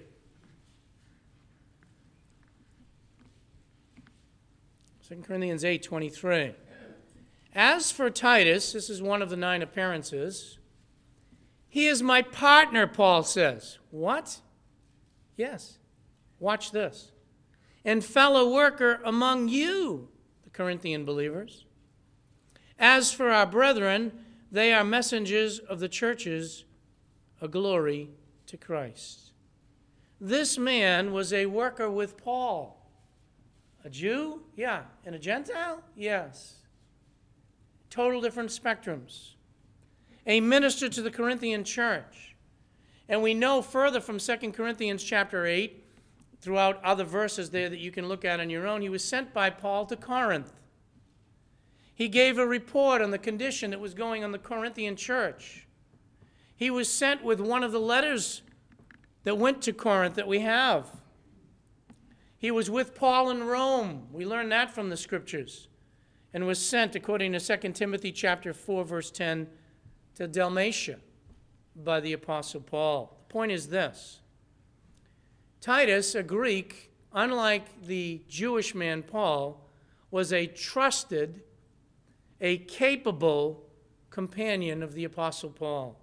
Second 5.01 5.25
Corinthians 5.25 5.65
8 5.65 5.83
23. 5.83 6.53
As 7.53 7.91
for 7.91 8.11
Titus, 8.11 8.73
this 8.73 8.89
is 8.89 9.03
one 9.03 9.21
of 9.21 9.29
the 9.29 9.37
nine 9.37 9.61
appearances. 9.61 10.61
He 11.69 11.89
is 11.89 12.01
my 12.01 12.23
partner, 12.23 12.87
Paul 12.87 13.25
says. 13.25 13.81
What? 13.91 14.41
Yes. 15.37 15.79
Watch 16.39 16.71
this. 16.71 17.11
And 17.85 18.05
fellow 18.05 18.55
worker 18.55 19.01
among 19.05 19.49
you, 19.49 20.11
the 20.45 20.51
Corinthian 20.51 21.05
believers. 21.05 21.67
As 22.79 23.13
for 23.13 23.31
our 23.31 23.47
brethren, 23.47 24.13
they 24.53 24.73
are 24.73 24.85
messengers 24.85 25.59
of 25.59 25.81
the 25.81 25.89
churches, 25.89 26.65
a 27.41 27.49
glory 27.49 28.11
to 28.53 28.59
Christ. 28.59 29.33
This 30.21 30.59
man 30.59 31.13
was 31.13 31.33
a 31.33 31.47
worker 31.47 31.91
with 31.91 32.19
Paul. 32.19 32.87
A 33.83 33.89
Jew? 33.89 34.43
Yeah. 34.57 34.83
And 35.07 35.15
a 35.15 35.19
Gentile? 35.19 35.83
Yes. 35.97 36.57
Total 37.89 38.21
different 38.21 38.51
spectrums. 38.51 39.33
A 40.27 40.41
minister 40.41 40.91
to 40.91 41.01
the 41.01 41.11
Corinthian 41.11 41.65
church. 41.65 42.37
And 43.09 43.23
we 43.23 43.33
know 43.33 43.63
further 43.63 44.01
from 44.01 44.19
2 44.19 44.53
Corinthians 44.53 45.03
chapter 45.03 45.47
8, 45.47 45.83
throughout 46.43 46.85
other 46.85 47.05
verses 47.05 47.51
there 47.51 47.71
that 47.71 47.79
you 47.79 47.91
can 47.91 48.07
look 48.07 48.23
at 48.25 48.39
on 48.39 48.51
your 48.51 48.67
own, 48.67 48.83
he 48.83 48.91
was 48.91 49.03
sent 49.03 49.33
by 49.33 49.49
Paul 49.49 49.87
to 49.87 49.97
Corinth. 49.97 50.53
He 51.95 52.09
gave 52.09 52.37
a 52.37 52.47
report 52.47 53.01
on 53.01 53.13
the 53.13 53.19
condition 53.19 53.71
that 53.71 53.81
was 53.81 53.95
going 53.95 54.23
on 54.23 54.33
the 54.33 54.39
Corinthian 54.39 54.95
church. 54.95 55.67
He 56.63 56.71
was 56.71 56.89
sent 56.89 57.25
with 57.25 57.41
one 57.41 57.65
of 57.65 57.73
the 57.73 57.81
letters 57.81 58.43
that 59.25 59.37
went 59.37 59.63
to 59.63 59.73
Corinth 59.73 60.15
that 60.15 60.29
we 60.29 60.39
have. 60.43 60.87
He 62.39 62.53
was 62.53 62.71
with 62.71 62.95
Paul 62.95 63.31
in 63.31 63.43
Rome. 63.43 64.07
We 64.13 64.25
learn 64.25 64.49
that 64.51 64.73
from 64.73 64.89
the 64.89 64.97
scriptures. 64.97 65.67
And 66.33 66.47
was 66.47 66.65
sent, 66.65 66.95
according 66.95 67.33
to 67.33 67.41
2 67.41 67.73
Timothy 67.73 68.13
chapter 68.13 68.55
4, 68.55 68.85
verse 68.85 69.11
10, 69.11 69.49
to 70.15 70.29
Dalmatia 70.29 71.01
by 71.75 71.99
the 71.99 72.13
Apostle 72.13 72.61
Paul. 72.61 73.19
The 73.27 73.33
point 73.33 73.51
is 73.51 73.67
this 73.67 74.21
Titus, 75.61 76.15
a 76.15 76.23
Greek, 76.23 76.93
unlike 77.13 77.87
the 77.87 78.23
Jewish 78.29 78.73
man 78.73 79.03
Paul, 79.03 79.69
was 80.13 80.33
a 80.33 80.47
trusted, 80.47 81.43
a 82.41 82.59
capable 82.59 83.65
companion 84.11 84.85
of 84.85 84.95
the 84.95 85.03
Apostle 85.03 85.51
Paul. 85.51 85.99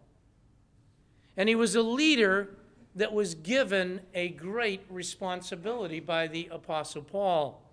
And 1.39 1.47
he 1.47 1.55
was 1.55 1.73
a 1.73 1.81
leader 1.81 2.49
that 2.95 3.13
was 3.13 3.33
given 3.33 4.01
a 4.13 4.27
great 4.27 4.81
responsibility 4.89 6.01
by 6.01 6.27
the 6.27 6.49
Apostle 6.51 7.01
Paul, 7.01 7.63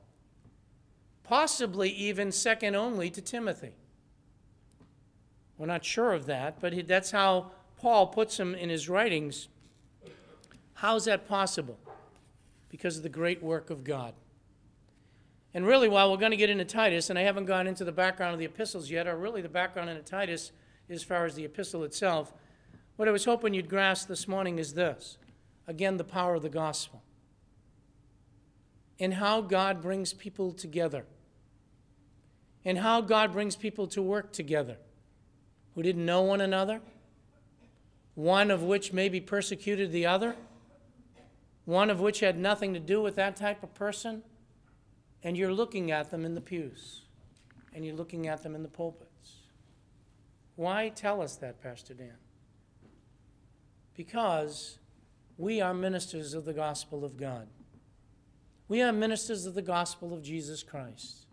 possibly 1.24 1.90
even 1.90 2.30
second 2.30 2.76
only 2.76 3.10
to 3.10 3.20
Timothy. 3.20 3.72
We're 5.58 5.66
not 5.66 5.84
sure 5.84 6.12
of 6.12 6.26
that, 6.26 6.60
but 6.60 6.86
that's 6.86 7.10
how 7.10 7.50
Paul 7.76 8.06
puts 8.06 8.38
him 8.38 8.54
in 8.54 8.68
his 8.68 8.88
writings. 8.88 9.48
How 10.74 10.94
is 10.94 11.06
that 11.06 11.26
possible? 11.26 11.76
Because 12.68 12.96
of 12.96 13.02
the 13.02 13.08
great 13.08 13.42
work 13.42 13.68
of 13.68 13.82
God. 13.82 14.14
And 15.54 15.66
really, 15.66 15.88
while 15.88 16.12
we're 16.12 16.18
going 16.18 16.30
to 16.30 16.36
get 16.36 16.50
into 16.50 16.64
Titus, 16.64 17.10
and 17.10 17.18
I 17.18 17.22
haven't 17.22 17.46
gone 17.46 17.66
into 17.66 17.84
the 17.84 17.90
background 17.90 18.34
of 18.34 18.38
the 18.38 18.44
epistles 18.44 18.92
yet, 18.92 19.08
or 19.08 19.16
really 19.16 19.42
the 19.42 19.48
background 19.48 19.90
into 19.90 20.02
Titus 20.02 20.52
as 20.88 21.02
far 21.02 21.24
as 21.26 21.34
the 21.34 21.44
epistle 21.44 21.82
itself, 21.82 22.32
what 22.96 23.08
I 23.08 23.10
was 23.10 23.24
hoping 23.24 23.54
you'd 23.54 23.68
grasp 23.68 24.08
this 24.08 24.26
morning 24.26 24.58
is 24.58 24.74
this. 24.74 25.18
Again, 25.66 25.96
the 25.96 26.04
power 26.04 26.34
of 26.34 26.42
the 26.42 26.48
gospel. 26.48 27.02
And 28.98 29.14
how 29.14 29.42
God 29.42 29.82
brings 29.82 30.12
people 30.12 30.52
together. 30.52 31.04
And 32.64 32.78
how 32.78 33.00
God 33.00 33.32
brings 33.32 33.54
people 33.54 33.86
to 33.88 34.02
work 34.02 34.32
together. 34.32 34.78
Who 35.74 35.82
didn't 35.82 36.06
know 36.06 36.22
one 36.22 36.40
another, 36.40 36.80
one 38.14 38.50
of 38.50 38.62
which 38.62 38.94
maybe 38.94 39.20
persecuted 39.20 39.92
the 39.92 40.06
other, 40.06 40.34
one 41.66 41.90
of 41.90 42.00
which 42.00 42.20
had 42.20 42.38
nothing 42.38 42.72
to 42.72 42.80
do 42.80 43.02
with 43.02 43.16
that 43.16 43.36
type 43.36 43.62
of 43.62 43.74
person, 43.74 44.22
and 45.22 45.36
you're 45.36 45.52
looking 45.52 45.90
at 45.90 46.10
them 46.10 46.24
in 46.24 46.34
the 46.34 46.40
pews. 46.40 47.02
And 47.74 47.84
you're 47.84 47.94
looking 47.94 48.26
at 48.26 48.42
them 48.42 48.54
in 48.54 48.62
the 48.62 48.70
pulpits. 48.70 49.40
Why 50.54 50.88
tell 50.88 51.20
us 51.20 51.36
that, 51.36 51.62
Pastor 51.62 51.92
Dan? 51.92 52.14
Because 53.96 54.78
we 55.38 55.60
are 55.60 55.74
ministers 55.74 56.34
of 56.34 56.44
the 56.44 56.52
gospel 56.52 57.04
of 57.04 57.16
God. 57.16 57.48
We 58.68 58.82
are 58.82 58.92
ministers 58.92 59.46
of 59.46 59.54
the 59.54 59.62
gospel 59.62 60.12
of 60.12 60.22
Jesus 60.22 60.62
Christ. 60.62 61.26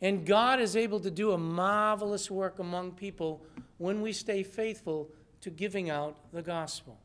And 0.00 0.24
God 0.24 0.60
is 0.60 0.76
able 0.76 1.00
to 1.00 1.10
do 1.10 1.32
a 1.32 1.38
marvelous 1.38 2.30
work 2.30 2.58
among 2.58 2.92
people 2.92 3.44
when 3.78 4.00
we 4.00 4.12
stay 4.12 4.42
faithful 4.42 5.08
to 5.40 5.50
giving 5.50 5.90
out 5.90 6.16
the 6.32 6.42
gospel. 6.42 6.98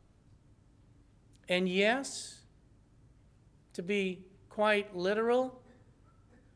And 1.50 1.68
yes, 1.68 2.42
to 3.74 3.82
be 3.82 4.26
quite 4.50 4.96
literal, 4.96 5.60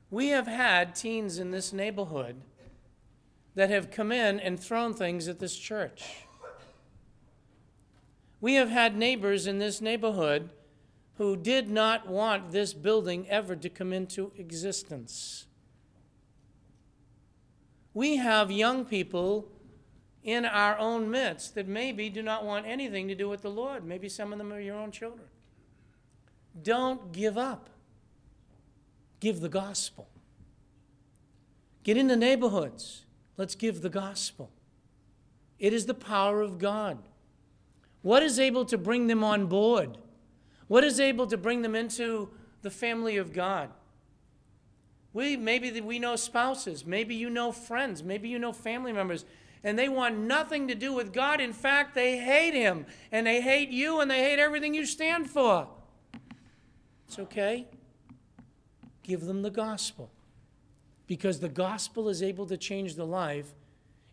we 0.10 0.28
have 0.30 0.48
had 0.48 0.96
teens 0.96 1.40
in 1.40 1.52
this 1.52 1.74
neighborhood 1.74 2.42
that 3.56 3.70
have 3.70 3.92
come 3.92 4.12
in 4.12 4.40
and 4.40 4.60
thrown 4.60 4.94
things 4.94 5.28
at 5.28 5.40
this 5.40 5.58
church. 5.58 6.27
We 8.40 8.54
have 8.56 8.70
had 8.70 8.96
neighbors 8.96 9.48
in 9.48 9.60
this 9.60 9.82
neighborhood 9.82 10.50
who 11.18 11.36
did 11.36 11.70
not 11.70 12.08
want 12.08 12.52
this 12.52 12.74
building 12.74 13.28
ever 13.30 13.56
to 13.56 13.70
come 13.70 13.92
into 13.92 14.32
existence. 14.38 15.48
We 17.94 18.18
have 18.18 18.52
young 18.52 18.86
people 18.86 19.50
in 20.24 20.46
our 20.46 20.78
own 20.78 21.10
midst 21.10 21.56
that 21.56 21.68
maybe 21.68 22.10
do 22.10 22.22
not 22.22 22.46
want 22.46 22.68
anything 22.68 23.08
to 23.08 23.16
do 23.16 23.28
with 23.28 23.42
the 23.42 23.50
Lord. 23.50 23.84
Maybe 23.84 24.10
some 24.10 24.32
of 24.32 24.38
them 24.38 24.54
are 24.54 24.60
your 24.60 24.76
own 24.76 24.92
children. 24.92 25.28
Don't 26.62 27.12
give 27.12 27.38
up. 27.38 27.70
Give 29.20 29.40
the 29.40 29.50
gospel. 29.50 30.10
Get 31.84 31.98
in 31.98 32.08
the 32.08 32.16
neighborhoods. 32.16 33.06
Let's 33.38 33.56
give 33.56 33.82
the 33.82 33.90
gospel. 33.90 34.52
It 35.58 35.74
is 35.74 35.88
the 35.88 35.94
power 35.94 36.42
of 36.42 36.60
God. 36.60 37.00
What 38.02 38.24
is 38.24 38.40
able 38.40 38.66
to 38.66 38.78
bring 38.78 39.08
them 39.08 39.24
on 39.24 39.48
board? 39.48 39.98
What 40.68 40.84
is 40.84 41.00
able 41.00 41.28
to 41.28 41.38
bring 41.38 41.62
them 41.62 41.76
into 41.76 42.30
the 42.62 42.70
family 42.70 43.18
of 43.18 43.34
God? 43.34 43.70
We 45.14 45.36
maybe 45.36 45.82
we 45.82 46.00
know 46.00 46.16
spouses, 46.16 46.86
maybe 46.86 47.16
you 47.16 47.30
know 47.30 47.52
friends, 47.52 48.04
maybe 48.04 48.30
you 48.30 48.38
know 48.38 48.54
family 48.54 48.94
members, 48.94 49.26
and 49.64 49.80
they 49.80 49.90
want 49.90 50.18
nothing 50.18 50.68
to 50.68 50.76
do 50.76 50.94
with 50.94 51.12
God. 51.12 51.42
In 51.42 51.54
fact, 51.54 51.96
they 51.96 52.18
hate 52.18 52.54
Him, 52.54 52.86
and 53.12 53.26
they 53.26 53.42
hate 53.42 53.70
you, 53.70 54.00
and 54.00 54.12
they 54.12 54.22
hate 54.24 54.40
everything 54.40 54.74
you 54.74 54.86
stand 54.86 55.30
for. 55.30 55.68
It's 57.08 57.18
okay. 57.18 57.68
Give 59.02 59.22
them 59.22 59.42
the 59.42 59.50
gospel. 59.50 60.12
Because 61.08 61.40
the 61.40 61.50
gospel 61.50 62.10
is 62.10 62.22
able 62.22 62.46
to 62.48 62.58
change 62.58 62.96
the 62.96 63.06
life. 63.06 63.54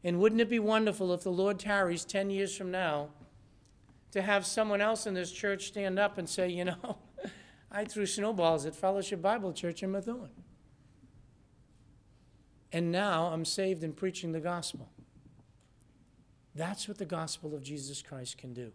And 0.05 0.21
wouldn't 0.21 0.41
it 0.41 0.49
be 0.49 0.61
wonderful 0.61 1.13
if 1.13 1.23
the 1.23 1.33
Lord 1.33 1.59
tarries 1.59 2.05
10 2.05 2.31
years 2.31 2.57
from 2.57 2.71
now 2.71 3.09
to 4.15 4.23
have 4.23 4.47
someone 4.47 4.81
else 4.81 5.09
in 5.09 5.15
this 5.15 5.33
church 5.33 5.67
stand 5.67 5.99
up 5.99 6.19
and 6.19 6.29
say, 6.29 6.49
you 6.49 6.65
know, 6.65 6.99
I 7.73 7.85
threw 7.85 8.07
snowballs 8.07 8.65
at 8.65 8.77
Fellowship 8.77 9.21
Bible 9.21 9.53
Church 9.53 9.83
in 9.83 9.91
Methuen. 9.91 10.31
And 12.71 12.93
now 12.93 13.27
I'm 13.33 13.45
saved 13.45 13.83
and 13.83 13.97
preaching 13.97 14.31
the 14.31 14.39
gospel. 14.39 14.89
That's 16.55 16.87
what 16.87 16.99
the 16.99 17.05
gospel 17.05 17.57
of 17.57 17.65
Jesus 17.65 18.03
Christ 18.03 18.39
can 18.39 18.55
do. 18.55 18.71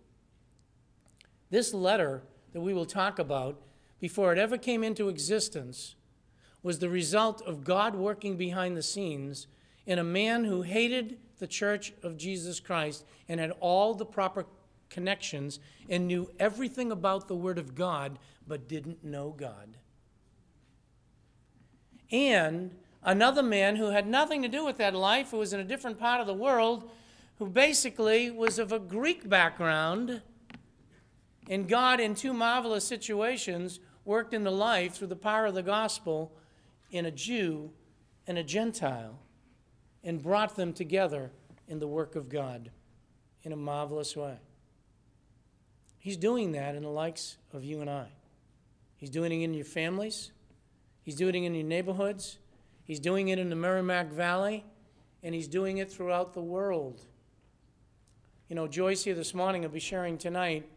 This 1.49 1.73
letter 1.73 2.23
that 2.51 2.59
we 2.59 2.73
will 2.73 2.85
talk 2.85 3.17
about, 3.17 3.61
before 4.01 4.33
it 4.33 4.39
ever 4.39 4.57
came 4.57 4.83
into 4.83 5.07
existence, 5.07 5.95
was 6.61 6.79
the 6.79 6.89
result 6.89 7.41
of 7.43 7.63
God 7.63 7.95
working 7.95 8.35
behind 8.35 8.75
the 8.75 8.83
scenes 8.83 9.47
in 9.85 9.99
a 9.99 10.03
man 10.03 10.43
who 10.43 10.63
hated 10.63 11.17
the 11.37 11.47
church 11.47 11.93
of 12.03 12.17
Jesus 12.17 12.59
Christ 12.59 13.05
and 13.29 13.39
had 13.39 13.51
all 13.61 13.93
the 13.93 14.05
proper 14.05 14.45
connections 14.89 15.59
and 15.89 16.07
knew 16.07 16.29
everything 16.39 16.91
about 16.91 17.27
the 17.27 17.35
Word 17.35 17.57
of 17.57 17.75
God, 17.75 18.19
but 18.47 18.67
didn't 18.67 19.03
know 19.03 19.33
God. 19.37 19.77
And 22.11 22.75
another 23.03 23.43
man 23.43 23.75
who 23.75 23.91
had 23.91 24.07
nothing 24.07 24.41
to 24.41 24.47
do 24.47 24.65
with 24.65 24.77
that 24.77 24.95
life, 24.95 25.31
who 25.31 25.37
was 25.37 25.53
in 25.53 25.59
a 25.59 25.65
different 25.65 25.99
part 25.99 26.21
of 26.21 26.27
the 26.27 26.33
world, 26.33 26.89
who 27.37 27.47
basically 27.47 28.29
was 28.31 28.59
of 28.59 28.71
a 28.71 28.79
Greek 28.79 29.29
background, 29.29 30.21
and 31.47 31.67
God, 31.67 31.99
in 31.99 32.13
two 32.13 32.33
marvelous 32.33 32.85
situations, 32.85 33.79
worked 34.05 34.33
in 34.33 34.43
the 34.43 34.51
life 34.51 34.93
through 34.93 35.07
the 35.07 35.15
power 35.15 35.47
of 35.47 35.55
the 35.55 35.63
gospel 35.63 36.31
in 36.91 37.05
a 37.05 37.11
Jew 37.11 37.71
and 38.27 38.37
a 38.37 38.43
Gentile 38.43 39.19
and 40.03 40.21
brought 40.21 40.55
them 40.55 40.73
together 40.73 41.31
in 41.67 41.79
the 41.79 41.87
work 41.87 42.15
of 42.15 42.29
God 42.29 42.71
in 43.43 43.51
a 43.51 43.55
marvelous 43.55 44.15
way. 44.15 44.37
He's 46.09 46.17
doing 46.17 46.53
that 46.53 46.73
in 46.73 46.81
the 46.81 46.89
likes 46.89 47.37
of 47.53 47.63
you 47.63 47.81
and 47.81 47.87
I. 47.87 48.07
He's 48.97 49.11
doing 49.11 49.31
it 49.31 49.43
in 49.43 49.53
your 49.53 49.63
families, 49.63 50.31
He's 51.03 51.13
doing 51.13 51.43
it 51.43 51.45
in 51.49 51.53
your 51.53 51.67
neighborhoods, 51.67 52.39
He's 52.83 52.99
doing 52.99 53.27
it 53.27 53.37
in 53.37 53.51
the 53.51 53.55
Merrimack 53.55 54.11
Valley, 54.11 54.65
and 55.21 55.35
He's 55.35 55.47
doing 55.47 55.77
it 55.77 55.91
throughout 55.91 56.33
the 56.33 56.41
world. 56.41 56.99
You 58.47 58.55
know, 58.55 58.67
Joyce 58.67 59.03
here 59.03 59.13
this 59.13 59.35
morning 59.35 59.61
will 59.61 59.69
be 59.69 59.79
sharing 59.79 60.17
tonight, 60.17 60.67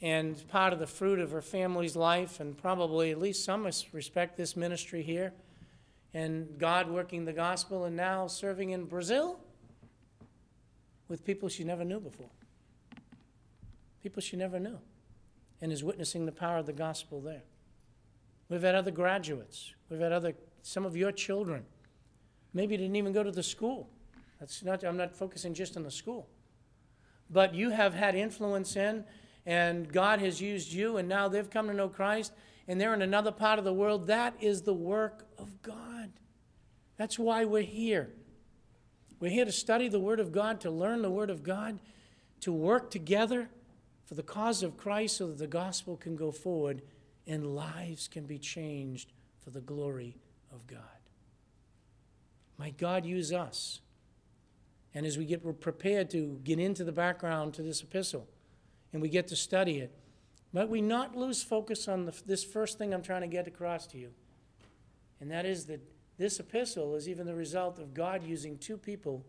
and 0.00 0.46
part 0.46 0.72
of 0.72 0.78
the 0.78 0.86
fruit 0.86 1.18
of 1.18 1.32
her 1.32 1.42
family's 1.42 1.96
life, 1.96 2.38
and 2.38 2.56
probably 2.56 3.10
at 3.10 3.18
least 3.18 3.44
some 3.44 3.64
respect 3.64 4.36
this 4.36 4.56
ministry 4.56 5.02
here, 5.02 5.32
and 6.14 6.56
God 6.56 6.88
working 6.88 7.24
the 7.24 7.32
gospel, 7.32 7.84
and 7.84 7.96
now 7.96 8.28
serving 8.28 8.70
in 8.70 8.84
Brazil 8.84 9.40
with 11.08 11.24
people 11.24 11.48
she 11.48 11.64
never 11.64 11.84
knew 11.84 11.98
before. 11.98 12.30
People 14.02 14.20
she 14.20 14.36
never 14.36 14.58
knew, 14.58 14.78
and 15.60 15.70
is 15.70 15.84
witnessing 15.84 16.26
the 16.26 16.32
power 16.32 16.58
of 16.58 16.66
the 16.66 16.72
gospel 16.72 17.20
there. 17.20 17.42
We've 18.48 18.62
had 18.62 18.74
other 18.74 18.90
graduates. 18.90 19.74
We've 19.88 20.00
had 20.00 20.12
other, 20.12 20.34
some 20.62 20.84
of 20.84 20.96
your 20.96 21.12
children. 21.12 21.64
Maybe 22.52 22.76
didn't 22.76 22.96
even 22.96 23.12
go 23.12 23.22
to 23.22 23.30
the 23.30 23.42
school. 23.42 23.88
That's 24.40 24.64
not, 24.64 24.82
I'm 24.82 24.96
not 24.96 25.14
focusing 25.14 25.54
just 25.54 25.76
on 25.76 25.84
the 25.84 25.90
school. 25.90 26.28
But 27.30 27.54
you 27.54 27.70
have 27.70 27.94
had 27.94 28.14
influence 28.14 28.76
in, 28.76 29.04
and 29.46 29.90
God 29.90 30.20
has 30.20 30.40
used 30.40 30.72
you, 30.72 30.96
and 30.96 31.08
now 31.08 31.28
they've 31.28 31.48
come 31.48 31.68
to 31.68 31.74
know 31.74 31.88
Christ, 31.88 32.32
and 32.68 32.80
they're 32.80 32.94
in 32.94 33.02
another 33.02 33.32
part 33.32 33.58
of 33.58 33.64
the 33.64 33.72
world. 33.72 34.08
That 34.08 34.34
is 34.40 34.62
the 34.62 34.74
work 34.74 35.26
of 35.38 35.62
God. 35.62 36.10
That's 36.96 37.18
why 37.18 37.44
we're 37.44 37.62
here. 37.62 38.10
We're 39.20 39.30
here 39.30 39.44
to 39.44 39.52
study 39.52 39.88
the 39.88 40.00
Word 40.00 40.20
of 40.20 40.32
God, 40.32 40.60
to 40.62 40.70
learn 40.70 41.02
the 41.02 41.10
Word 41.10 41.30
of 41.30 41.42
God, 41.42 41.78
to 42.40 42.52
work 42.52 42.90
together 42.90 43.48
for 44.12 44.16
the 44.16 44.22
cause 44.22 44.62
of 44.62 44.76
Christ 44.76 45.16
so 45.16 45.28
that 45.28 45.38
the 45.38 45.46
gospel 45.46 45.96
can 45.96 46.16
go 46.16 46.30
forward 46.30 46.82
and 47.26 47.56
lives 47.56 48.08
can 48.08 48.26
be 48.26 48.38
changed 48.38 49.10
for 49.42 49.48
the 49.48 49.62
glory 49.62 50.18
of 50.52 50.66
God. 50.66 51.00
Might 52.58 52.76
God 52.76 53.06
use 53.06 53.32
us. 53.32 53.80
And 54.94 55.06
as 55.06 55.16
we 55.16 55.24
get 55.24 55.42
we're 55.42 55.54
prepared 55.54 56.10
to 56.10 56.38
get 56.44 56.58
into 56.58 56.84
the 56.84 56.92
background 56.92 57.54
to 57.54 57.62
this 57.62 57.82
epistle 57.82 58.28
and 58.92 59.00
we 59.00 59.08
get 59.08 59.28
to 59.28 59.36
study 59.36 59.78
it, 59.78 59.96
might 60.52 60.68
we 60.68 60.82
not 60.82 61.16
lose 61.16 61.42
focus 61.42 61.88
on 61.88 62.04
the, 62.04 62.14
this 62.26 62.44
first 62.44 62.76
thing 62.76 62.92
I'm 62.92 63.00
trying 63.00 63.22
to 63.22 63.26
get 63.28 63.46
across 63.46 63.86
to 63.86 63.96
you? 63.96 64.10
And 65.22 65.30
that 65.30 65.46
is 65.46 65.64
that 65.68 65.80
this 66.18 66.38
epistle 66.38 66.96
is 66.96 67.08
even 67.08 67.24
the 67.26 67.34
result 67.34 67.78
of 67.78 67.94
God 67.94 68.22
using 68.22 68.58
two 68.58 68.76
people 68.76 69.24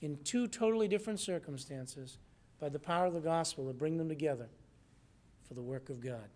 in 0.00 0.16
two 0.24 0.48
totally 0.48 0.88
different 0.88 1.20
circumstances 1.20 2.16
by 2.64 2.70
the 2.70 2.78
power 2.78 3.04
of 3.04 3.12
the 3.12 3.20
gospel 3.20 3.66
to 3.66 3.74
bring 3.74 3.98
them 3.98 4.08
together 4.08 4.48
for 5.46 5.52
the 5.52 5.60
work 5.60 5.90
of 5.90 6.00
God. 6.00 6.30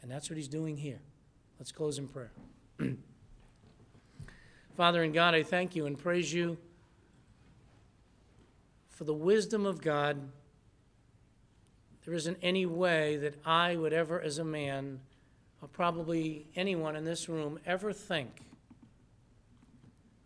And 0.00 0.08
that's 0.08 0.30
what 0.30 0.36
he's 0.36 0.46
doing 0.46 0.76
here. 0.76 1.00
Let's 1.58 1.72
close 1.72 1.98
in 1.98 2.06
prayer. 2.06 2.30
Father 4.76 5.02
and 5.02 5.12
God, 5.12 5.34
I 5.34 5.42
thank 5.42 5.74
you 5.74 5.86
and 5.86 5.98
praise 5.98 6.32
you 6.32 6.56
for 8.90 9.02
the 9.02 9.12
wisdom 9.12 9.66
of 9.66 9.82
God. 9.82 10.20
There 12.04 12.14
isn't 12.14 12.38
any 12.42 12.64
way 12.64 13.16
that 13.16 13.34
I 13.44 13.74
would 13.74 13.92
ever, 13.92 14.20
as 14.20 14.38
a 14.38 14.44
man, 14.44 15.00
or 15.60 15.66
probably 15.66 16.46
anyone 16.54 16.94
in 16.94 17.04
this 17.04 17.28
room, 17.28 17.58
ever 17.66 17.92
think 17.92 18.42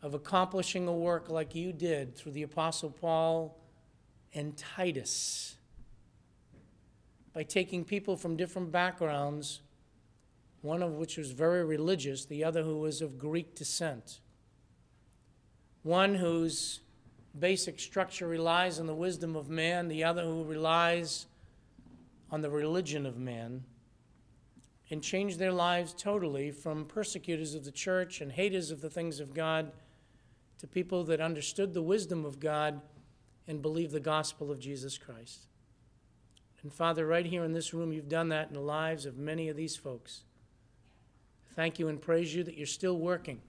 of 0.03 0.13
accomplishing 0.13 0.87
a 0.87 0.93
work 0.93 1.31
like 1.31 1.55
you 1.55 1.73
did 1.73 2.15
through 2.15 2.33
the 2.33 2.43
Apostle 2.43 2.91
Paul 2.91 3.59
and 4.35 4.57
Titus. 4.57 5.57
By 7.33 7.43
taking 7.43 7.85
people 7.85 8.17
from 8.17 8.37
different 8.37 8.71
backgrounds, 8.71 9.61
one 10.63 10.83
of 10.83 10.93
which 10.93 11.17
was 11.17 11.31
very 11.31 11.65
religious, 11.65 12.25
the 12.25 12.45
other 12.45 12.63
who 12.63 12.79
was 12.79 13.01
of 13.01 13.19
Greek 13.19 13.55
descent. 13.55 14.21
One 15.83 16.15
whose 16.15 16.81
basic 17.39 17.79
structure 17.81 18.27
relies 18.27 18.79
on 18.79 18.87
the 18.87 18.95
wisdom 18.95 19.37
of 19.37 19.51
man, 19.51 19.89
the 19.89 20.05
other 20.05 20.23
who 20.23 20.45
relies 20.45 21.27
on 22.31 22.41
the 22.41 22.51
religion 22.51 23.05
of 23.05 23.19
man, 23.19 23.65
and 24.91 25.03
changed 25.03 25.39
their 25.39 25.53
lives 25.53 25.95
totally 25.97 26.51
from 26.51 26.85
persecutors 26.85 27.55
of 27.55 27.65
the 27.65 27.73
church 27.73 28.21
and 28.21 28.33
haters 28.33 28.71
of 28.71 28.81
the 28.81 28.91
things 28.91 29.21
of 29.21 29.35
God 29.35 29.73
to 30.59 30.67
people 30.67 31.05
that 31.05 31.21
understood 31.21 31.75
the 31.75 31.83
wisdom 31.83 32.25
of 32.25 32.41
God 32.41 32.81
and 33.47 33.63
believe 33.63 33.93
the 33.93 34.01
gospel 34.01 34.51
of 34.51 34.59
Jesus 34.59 34.99
Christ. 34.99 35.47
And 36.63 36.73
Father, 36.73 37.07
right 37.07 37.27
here 37.27 37.45
in 37.45 37.53
this 37.53 37.75
room, 37.75 37.93
you've 37.93 38.09
done 38.09 38.31
that 38.31 38.49
in 38.49 38.55
the 38.55 38.61
lives 38.61 39.05
of 39.05 39.19
many 39.19 39.49
of 39.49 39.57
these 39.57 39.77
folks. 39.77 40.23
Thank 41.55 41.79
you 41.79 41.89
and 41.89 42.01
praise 42.01 42.35
you 42.35 42.43
that 42.45 42.57
you're 42.57 42.67
still 42.67 42.99
working 42.99 43.41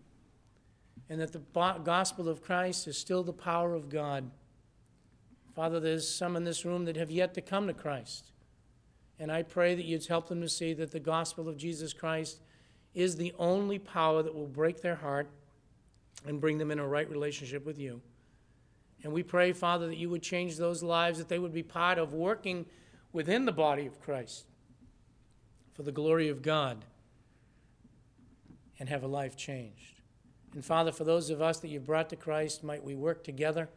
and 1.09 1.21
that 1.21 1.31
the 1.31 1.41
gospel 1.83 2.27
of 2.27 2.43
Christ 2.43 2.87
is 2.87 2.97
still 2.97 3.23
the 3.23 3.33
power 3.33 3.73
of 3.73 3.89
God. 3.89 4.29
Father, 5.55 5.79
there's 5.79 6.07
some 6.07 6.35
in 6.35 6.43
this 6.43 6.65
room 6.65 6.85
that 6.85 6.97
have 6.97 7.11
yet 7.11 7.33
to 7.35 7.41
come 7.41 7.67
to 7.67 7.73
Christ. 7.73 8.31
And 9.19 9.31
I 9.31 9.43
pray 9.43 9.75
that 9.75 9.85
you'd 9.85 10.05
help 10.05 10.27
them 10.27 10.41
to 10.41 10.49
see 10.49 10.73
that 10.73 10.91
the 10.91 10.99
gospel 10.99 11.47
of 11.47 11.57
Jesus 11.57 11.93
Christ 11.93 12.41
is 12.93 13.15
the 13.15 13.33
only 13.39 13.79
power 13.79 14.23
that 14.23 14.35
will 14.35 14.47
break 14.47 14.81
their 14.81 14.95
heart 14.95 15.29
and 16.27 16.41
bring 16.41 16.57
them 16.57 16.71
in 16.71 16.79
a 16.79 16.87
right 16.87 17.09
relationship 17.09 17.65
with 17.65 17.79
you. 17.79 18.01
And 19.05 19.13
we 19.13 19.21
pray, 19.21 19.53
Father, 19.53 19.85
that 19.85 19.97
you 19.97 20.09
would 20.09 20.23
change 20.23 20.57
those 20.57 20.81
lives, 20.81 21.19
that 21.19 21.29
they 21.29 21.37
would 21.37 21.53
be 21.53 21.61
part 21.61 21.99
of 21.99 22.11
working 22.11 22.65
within 23.13 23.45
the 23.45 23.51
body 23.51 23.85
of 23.85 24.01
Christ 24.01 24.45
for 25.75 25.83
the 25.83 25.91
glory 25.91 26.27
of 26.27 26.41
God 26.41 26.83
and 28.79 28.89
have 28.89 29.03
a 29.03 29.07
life 29.07 29.37
changed. 29.37 30.01
And 30.55 30.65
Father, 30.65 30.91
for 30.91 31.03
those 31.03 31.29
of 31.29 31.39
us 31.39 31.59
that 31.59 31.67
you've 31.67 31.85
brought 31.85 32.09
to 32.09 32.15
Christ, 32.15 32.63
might 32.63 32.83
we 32.83 32.95
work 32.95 33.23
together 33.23 33.69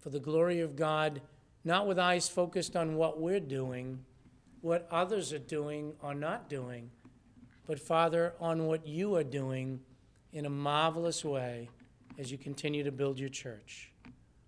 for 0.00 0.10
the 0.10 0.18
glory 0.18 0.58
of 0.58 0.74
God, 0.74 1.20
not 1.62 1.86
with 1.86 1.96
eyes 1.96 2.28
focused 2.28 2.74
on 2.74 2.96
what 2.96 3.20
we're 3.20 3.38
doing, 3.38 4.00
what 4.62 4.88
others 4.90 5.32
are 5.32 5.38
doing 5.38 5.92
or 6.02 6.12
not 6.12 6.48
doing, 6.48 6.90
but 7.68 7.78
Father, 7.78 8.34
on 8.40 8.66
what 8.66 8.84
you 8.84 9.14
are 9.14 9.22
doing 9.22 9.78
in 10.32 10.44
a 10.44 10.50
marvelous 10.50 11.24
way 11.24 11.68
as 12.18 12.32
you 12.32 12.36
continue 12.36 12.82
to 12.82 12.90
build 12.90 13.20
your 13.20 13.28
church. 13.28 13.92